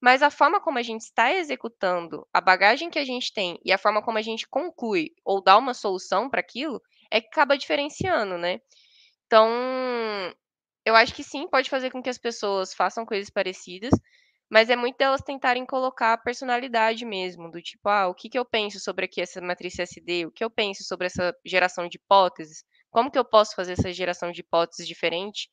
[0.00, 3.72] mas a forma como a gente está executando, a bagagem que a gente tem e
[3.72, 6.80] a forma como a gente conclui ou dá uma solução para aquilo
[7.10, 8.60] é que acaba diferenciando, né?
[9.26, 9.48] Então,
[10.84, 13.90] eu acho que sim, pode fazer com que as pessoas façam coisas parecidas,
[14.50, 18.38] mas é muito delas tentarem colocar a personalidade mesmo, do tipo, ah, o que, que
[18.38, 21.96] eu penso sobre aqui essa matriz SD, o que eu penso sobre essa geração de
[21.98, 25.48] hipóteses, como que eu posso fazer essa geração de hipóteses diferente.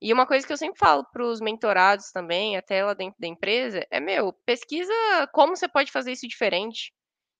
[0.00, 3.26] E uma coisa que eu sempre falo para os mentorados também, até lá dentro da
[3.26, 4.92] empresa, é, meu, pesquisa
[5.32, 6.92] como você pode fazer isso diferente.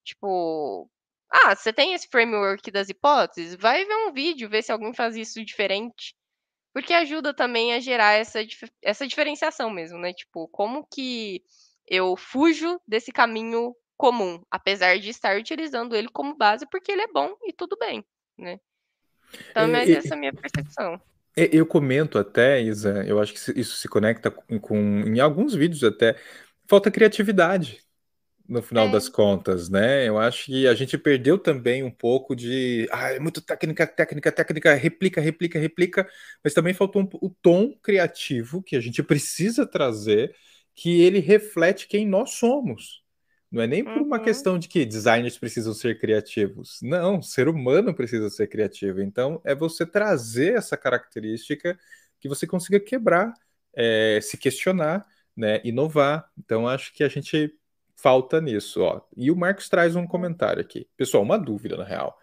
[0.05, 0.91] Tipo,
[1.31, 3.55] ah, você tem esse framework das hipóteses?
[3.55, 6.15] Vai ver um vídeo, ver se alguém faz isso diferente.
[6.73, 8.41] Porque ajuda também a gerar essa,
[8.83, 10.13] essa diferenciação mesmo, né?
[10.13, 11.43] Tipo, como que
[11.87, 17.09] eu fujo desse caminho comum, apesar de estar utilizando ele como base, porque ele é
[17.09, 18.05] bom e tudo bem,
[18.39, 18.59] né?
[19.51, 21.01] Então, mas é, essa é a minha percepção.
[21.37, 25.85] Eu comento até, Isa, eu acho que isso se conecta com, com em alguns vídeos
[25.85, 26.17] até,
[26.67, 27.81] falta criatividade
[28.51, 28.91] no final é.
[28.91, 30.09] das contas, né?
[30.09, 32.89] Eu acho que a gente perdeu também um pouco de.
[32.91, 36.09] Ah, é muito técnica, técnica, técnica, replica, replica, replica,
[36.43, 40.35] mas também faltou um, o tom criativo que a gente precisa trazer,
[40.75, 43.05] que ele reflete quem nós somos.
[43.51, 44.23] Não é nem por uma uhum.
[44.23, 46.79] questão de que designers precisam ser criativos.
[46.83, 49.03] Não, ser humano precisa ser criativo.
[49.03, 51.77] Então, é você trazer essa característica
[52.21, 53.35] que você consiga quebrar,
[53.75, 55.05] é, se questionar,
[55.37, 56.31] né, inovar.
[56.39, 57.53] Então, acho que a gente
[57.97, 58.83] falta nisso.
[58.83, 59.01] Ó.
[59.17, 60.87] E o Marcos traz um comentário aqui.
[60.97, 62.17] Pessoal, uma dúvida na real.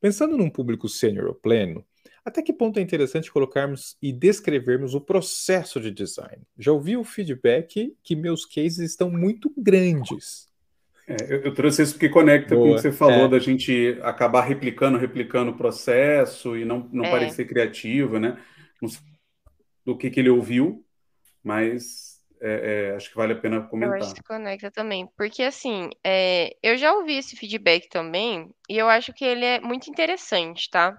[0.00, 1.84] Pensando num público sênior ou pleno,
[2.24, 6.42] até que ponto é interessante colocarmos e descrevermos o processo de design?
[6.58, 10.49] Já ouvi o feedback que meus cases estão muito grandes.
[11.10, 12.68] É, eu, eu, trouxe isso porque conecta Boa.
[12.68, 13.28] com o que você falou é.
[13.28, 17.10] da gente acabar replicando, replicando o processo e não, não é.
[17.10, 18.38] parecer criativo, né?
[19.84, 20.84] Do que, que ele ouviu,
[21.42, 23.98] mas é, é, acho que vale a pena comentar.
[23.98, 28.78] Eu acho que conecta também, porque assim, é, eu já ouvi esse feedback também, e
[28.78, 30.96] eu acho que ele é muito interessante, tá?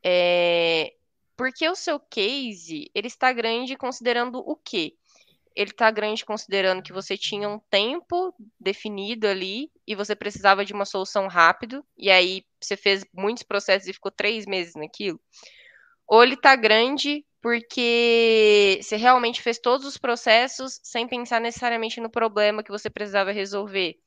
[0.00, 0.92] É,
[1.36, 4.94] porque o seu case, ele está grande considerando o quê?
[5.56, 10.72] Ele está grande considerando que você tinha um tempo definido ali e você precisava de
[10.72, 15.20] uma solução rápido, e aí você fez muitos processos e ficou três meses naquilo.
[16.06, 22.10] Ou ele está grande porque você realmente fez todos os processos sem pensar necessariamente no
[22.10, 23.98] problema que você precisava resolver.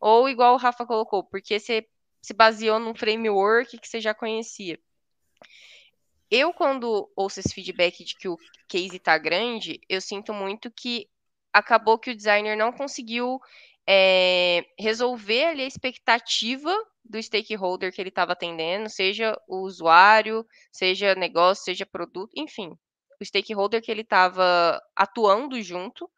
[0.00, 1.86] Ou, igual o Rafa colocou, porque você
[2.22, 4.78] se baseou num framework que você já conhecia.
[6.30, 8.36] Eu, quando ouço esse feedback de que o
[8.68, 11.08] case está grande, eu sinto muito que
[11.52, 13.40] acabou que o designer não conseguiu
[13.88, 16.74] é, resolver ali a expectativa
[17.04, 22.76] do stakeholder que ele estava atendendo, seja o usuário, seja negócio, seja produto, enfim,
[23.20, 26.10] o stakeholder que ele estava atuando junto.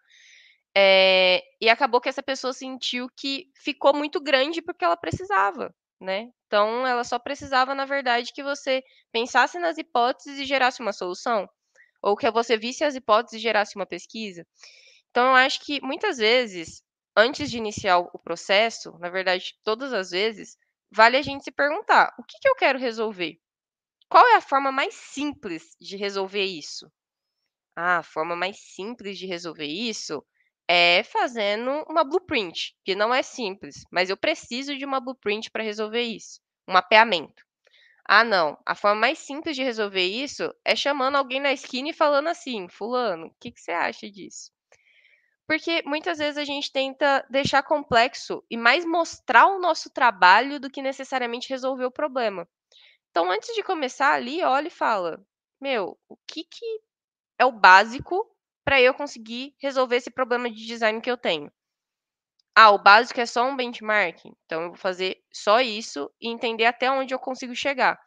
[0.74, 6.30] É, e acabou que essa pessoa sentiu que ficou muito grande porque ela precisava, né?
[6.46, 8.82] Então, ela só precisava, na verdade, que você
[9.12, 11.48] pensasse nas hipóteses e gerasse uma solução,
[12.02, 14.46] ou que você visse as hipóteses e gerasse uma pesquisa.
[15.10, 16.82] Então, eu acho que muitas vezes,
[17.16, 20.56] antes de iniciar o processo, na verdade, todas as vezes,
[20.90, 23.38] vale a gente se perguntar: o que, que eu quero resolver?
[24.08, 26.90] Qual é a forma mais simples de resolver isso?
[27.76, 30.24] Ah, a forma mais simples de resolver isso
[30.68, 35.64] é fazendo uma blueprint, que não é simples, mas eu preciso de uma blueprint para
[35.64, 37.42] resolver isso, um mapeamento.
[38.06, 41.94] Ah, não, a forma mais simples de resolver isso é chamando alguém na esquina e
[41.94, 44.50] falando assim: Fulano, o que, que você acha disso?
[45.46, 50.70] Porque muitas vezes a gente tenta deixar complexo e mais mostrar o nosso trabalho do
[50.70, 52.46] que necessariamente resolver o problema.
[53.10, 55.20] Então, antes de começar ali, olha e fala:
[55.60, 56.80] Meu, o que, que
[57.38, 58.26] é o básico
[58.68, 61.50] para eu conseguir resolver esse problema de design que eu tenho?
[62.54, 64.18] Ah, o básico é só um benchmark.
[64.44, 67.98] Então, eu vou fazer só isso e entender até onde eu consigo chegar.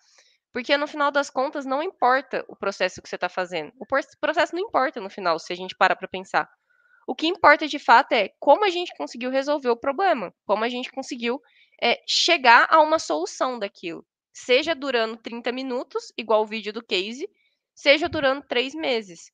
[0.53, 3.74] Porque no final das contas, não importa o processo que você está fazendo.
[3.80, 3.88] O
[4.20, 6.47] processo não importa no final, se a gente para para pensar.
[7.07, 10.70] O que importa de fato é como a gente conseguiu resolver o problema, como a
[10.70, 11.41] gente conseguiu
[11.82, 14.05] é, chegar a uma solução daquilo.
[14.32, 17.28] Seja durando 30 minutos, igual o vídeo do case,
[17.74, 19.32] seja durando três meses.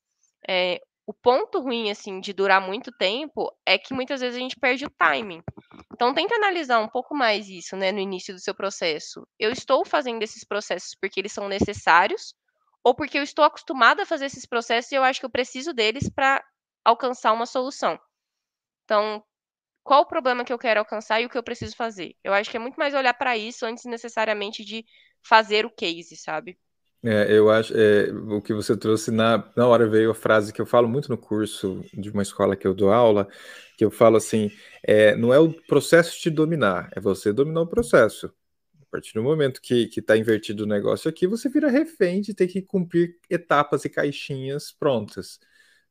[0.47, 4.60] É, o ponto ruim, assim, de durar muito tempo é que muitas vezes a gente
[4.60, 5.41] perde o timing.
[5.93, 9.26] Então, tenta analisar um pouco mais isso, né, no início do seu processo.
[9.39, 12.36] Eu estou fazendo esses processos porque eles são necessários
[12.84, 15.74] ou porque eu estou acostumada a fazer esses processos e eu acho que eu preciso
[15.74, 16.43] deles para
[16.84, 17.97] alcançar uma solução.
[18.84, 19.24] Então,
[19.84, 22.18] qual o problema que eu quero alcançar e o que eu preciso fazer?
[22.22, 24.86] Eu acho que é muito mais olhar para isso antes necessariamente de
[25.24, 26.60] fazer o case, sabe?
[27.04, 30.60] É, eu acho é, o que você trouxe na, na hora veio a frase que
[30.60, 33.28] eu falo muito no curso de uma escola que eu dou aula,
[33.78, 34.50] que eu falo assim:
[34.84, 38.34] é, não é o processo te dominar, é você dominar o processo.
[38.82, 42.48] A partir do momento que está invertido o negócio aqui, você vira refém de ter
[42.48, 45.39] que cumprir etapas e caixinhas prontas.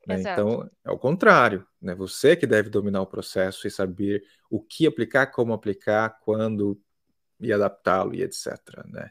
[0.07, 0.21] Né?
[0.21, 1.95] Então, é o contrário, né?
[1.95, 6.81] Você que deve dominar o processo e saber o que aplicar, como aplicar, quando
[7.39, 9.11] e adaptá-lo e etc, né?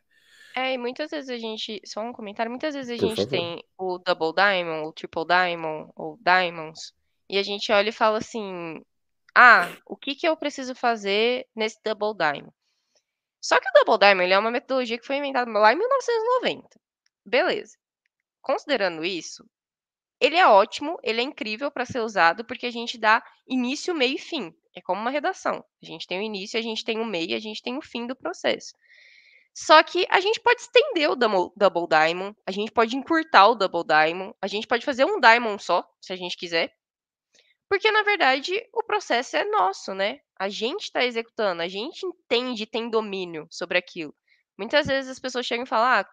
[0.56, 3.30] É, e muitas vezes a gente, só um comentário, muitas vezes a Por gente favor.
[3.30, 6.94] tem o Double Diamond, o Triple Diamond, ou Diamonds,
[7.30, 8.82] e a gente olha e fala assim,
[9.36, 12.54] ah, o que que eu preciso fazer nesse Double Diamond?
[13.42, 16.80] Só que o Double Diamond é uma metodologia que foi inventada lá em 1990.
[17.26, 17.78] Beleza.
[18.42, 19.46] Considerando isso,
[20.22, 24.16] ele é ótimo, ele é incrível para ser usado porque a gente dá início, meio
[24.16, 24.56] e fim.
[24.74, 25.64] É como uma redação.
[25.82, 28.08] A gente tem o início, a gente tem o meio, a gente tem o fim
[28.08, 28.74] do processo.
[29.58, 33.86] Só que a gente pode estender o Double Diamond, a gente pode encurtar o Double
[33.86, 36.74] Diamond, a gente pode fazer um Diamond só, se a gente quiser.
[37.70, 40.20] Porque, na verdade, o processo é nosso, né?
[40.38, 44.14] A gente está executando, a gente entende, tem domínio sobre aquilo.
[44.58, 46.06] Muitas vezes as pessoas chegam e falam: ah,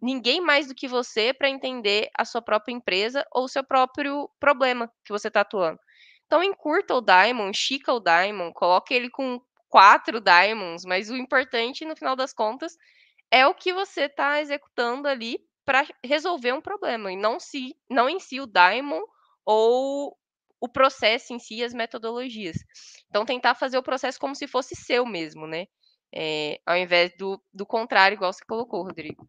[0.00, 4.30] ninguém mais do que você para entender a sua própria empresa ou o seu próprio
[4.38, 5.80] problema que você está atuando.
[6.26, 11.84] Então, encurta o Diamond, estica o Diamond, coloque ele com quatro Diamonds, mas o importante,
[11.84, 12.76] no final das contas,
[13.30, 18.08] é o que você está executando ali para resolver um problema, e não, se, não
[18.08, 19.04] em si o Diamond
[19.44, 20.16] ou
[20.60, 22.56] o processo em si, as metodologias.
[23.08, 25.66] Então, tentar fazer o processo como se fosse seu mesmo, né?
[26.14, 29.26] É, ao invés do, do contrário, igual você colocou, Rodrigo.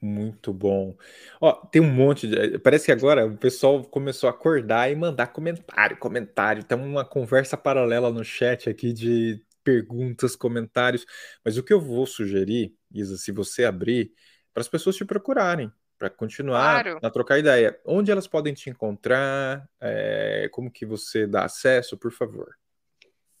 [0.00, 0.96] Muito bom.
[1.40, 2.58] Ó, tem um monte de.
[2.58, 6.62] Parece que agora o pessoal começou a acordar e mandar comentário, comentário.
[6.62, 11.04] Tem uma conversa paralela no chat aqui de perguntas, comentários.
[11.44, 14.12] Mas o que eu vou sugerir, Isa, se você abrir,
[14.54, 17.00] para as pessoas te procurarem, para continuar claro.
[17.02, 17.78] a trocar ideia.
[17.84, 19.68] Onde elas podem te encontrar?
[19.80, 22.56] É, como que você dá acesso, por favor?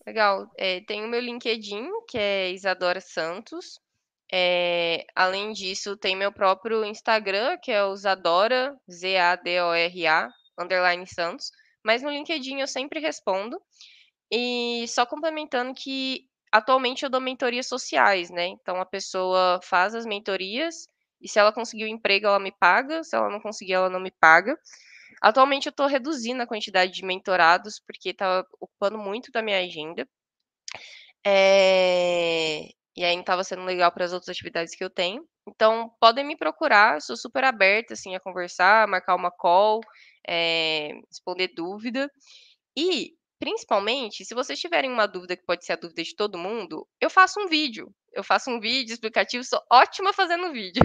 [0.04, 0.50] Legal.
[0.56, 3.80] É, tem o meu LinkedIn, que é Isadora Santos.
[4.32, 11.50] É, além disso, tem meu próprio Instagram, que é o Zadora, Z-A-D-O-R-A, underline Santos.
[11.84, 13.60] Mas no LinkedIn eu sempre respondo.
[14.30, 18.46] E só complementando que atualmente eu dou mentorias sociais, né?
[18.46, 20.86] Então a pessoa faz as mentorias
[21.20, 23.02] e se ela conseguir o emprego, ela me paga.
[23.02, 24.58] Se ela não conseguir, ela não me paga.
[25.22, 30.08] Atualmente eu estou reduzindo a quantidade de mentorados, porque está ocupando muito da minha agenda.
[31.26, 32.68] É...
[32.98, 35.24] E aí não estava sendo legal para as outras atividades que eu tenho.
[35.48, 39.80] Então, podem me procurar, sou super aberta assim, a conversar, marcar uma call,
[40.28, 40.90] é...
[41.08, 42.10] responder dúvida.
[42.76, 46.84] E Principalmente, se vocês tiverem uma dúvida que pode ser a dúvida de todo mundo,
[47.00, 47.88] eu faço um vídeo.
[48.12, 50.82] Eu faço um vídeo explicativo, sou ótima fazendo vídeo.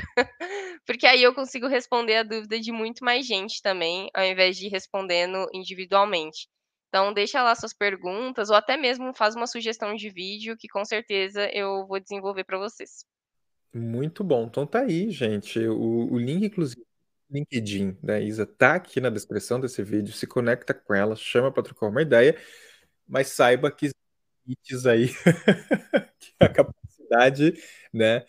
[0.85, 4.67] Porque aí eu consigo responder a dúvida de muito mais gente também, ao invés de
[4.67, 6.47] respondendo individualmente.
[6.93, 10.85] Então, deixa lá suas perguntas, ou até mesmo faz uma sugestão de vídeo, que com
[10.85, 13.03] certeza eu vou desenvolver para vocês.
[13.73, 14.45] Muito bom.
[14.45, 15.57] Então tá aí, gente.
[15.57, 16.85] O, o link, inclusive,
[17.31, 20.13] LinkedIn da Isa tá aqui na descrição desse vídeo.
[20.13, 22.39] Se conecta com ela, chama para trocar uma ideia,
[23.07, 23.89] mas saiba que
[24.87, 25.07] aí,
[26.19, 27.53] que a capacidade,
[27.91, 28.23] né?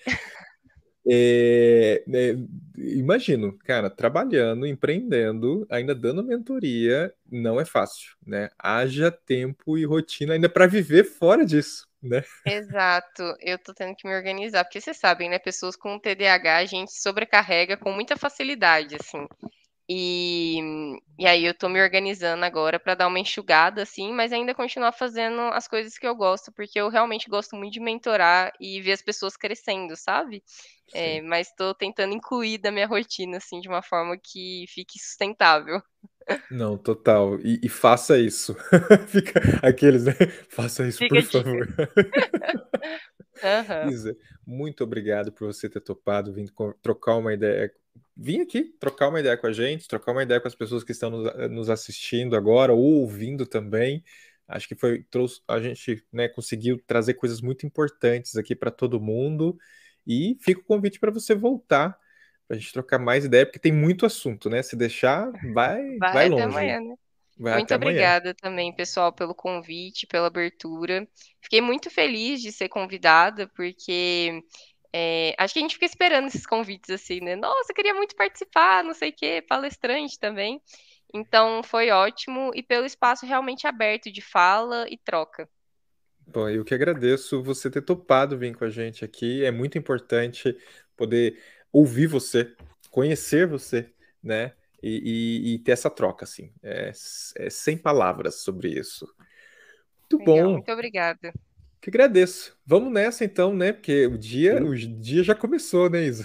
[1.06, 2.36] É, é,
[2.78, 8.50] imagino, cara, trabalhando, empreendendo, ainda dando mentoria, não é fácil, né?
[8.58, 12.22] Haja tempo e rotina ainda para viver fora disso né?
[12.46, 15.38] Exato, eu tô tendo que me organizar, porque vocês sabem, né?
[15.38, 19.26] Pessoas com TDAH a gente sobrecarrega com muita facilidade, assim.
[19.88, 20.60] E,
[21.18, 24.92] e aí eu tô me organizando agora para dar uma enxugada, assim, mas ainda continuar
[24.92, 28.92] fazendo as coisas que eu gosto, porque eu realmente gosto muito de mentorar e ver
[28.92, 30.42] as pessoas crescendo, sabe?
[30.94, 35.82] É, mas tô tentando incluir da minha rotina, assim, de uma forma que fique sustentável.
[36.50, 37.38] Não, total.
[37.40, 38.54] E, e faça isso.
[39.08, 40.12] Fica aqueles, né?
[40.48, 41.68] Faça isso, Fica por favor.
[43.42, 43.90] uhum.
[43.90, 44.16] Isa,
[44.46, 47.72] muito obrigado por você ter topado, vindo trocar uma ideia.
[48.16, 50.92] Vim aqui trocar uma ideia com a gente, trocar uma ideia com as pessoas que
[50.92, 54.04] estão nos, nos assistindo agora ou ouvindo também.
[54.46, 59.00] Acho que foi trouxe a gente, né, conseguiu trazer coisas muito importantes aqui para todo
[59.00, 59.58] mundo.
[60.06, 61.98] E fica o convite para você voltar
[62.46, 64.62] pra gente trocar mais ideia, porque tem muito assunto, né?
[64.62, 66.42] Se deixar, vai, vai, vai longe.
[66.42, 66.94] Amanhã, né?
[67.38, 68.34] Vai muito obrigada amanhã.
[68.40, 71.08] também, pessoal, pelo convite, pela abertura.
[71.40, 74.40] Fiquei muito feliz de ser convidada, porque
[74.96, 77.34] é, acho que a gente fica esperando esses convites assim, né?
[77.34, 80.62] Nossa, eu queria muito participar, não sei o quê, palestrante também.
[81.12, 85.48] Então foi ótimo e pelo espaço realmente aberto de fala e troca.
[86.24, 89.44] Bom, eu que agradeço você ter topado vir com a gente aqui.
[89.44, 90.56] É muito importante
[90.96, 91.42] poder
[91.72, 92.54] ouvir você,
[92.88, 93.90] conhecer você,
[94.22, 94.52] né?
[94.80, 96.52] E, e, e ter essa troca, assim.
[96.62, 96.92] É,
[97.36, 99.12] é, sem palavras sobre isso.
[100.02, 100.52] Muito Legal, bom.
[100.52, 101.32] Muito obrigada.
[101.84, 102.56] Que agradeço.
[102.64, 103.70] Vamos nessa então, né?
[103.70, 106.24] Porque o dia, o dia já começou, né, Isa?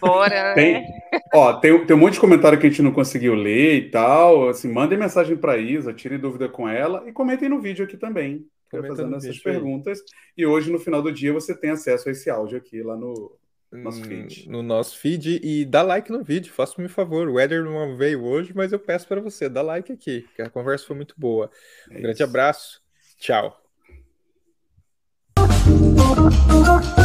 [0.00, 0.88] Bora, tem, né?
[1.32, 4.48] Ó, tem, tem um monte de comentário que a gente não conseguiu ler e tal.
[4.48, 8.44] Assim, mandem mensagem para Isa, tirem dúvida com ela e comentem no vídeo aqui também.
[8.68, 10.00] fazendo essas perguntas.
[10.00, 10.04] Aí.
[10.38, 13.38] E hoje, no final do dia, você tem acesso a esse áudio aqui lá no,
[13.70, 14.48] nosso feed.
[14.48, 17.28] No nosso feed e dá like no vídeo, faça-me um favor.
[17.28, 20.50] O Eder não veio hoje, mas eu peço para você, dá like aqui, que a
[20.50, 21.48] conversa foi muito boa.
[21.88, 22.24] Um é grande isso.
[22.24, 22.82] abraço,
[23.20, 23.59] tchau.
[26.12, 26.99] Thank you.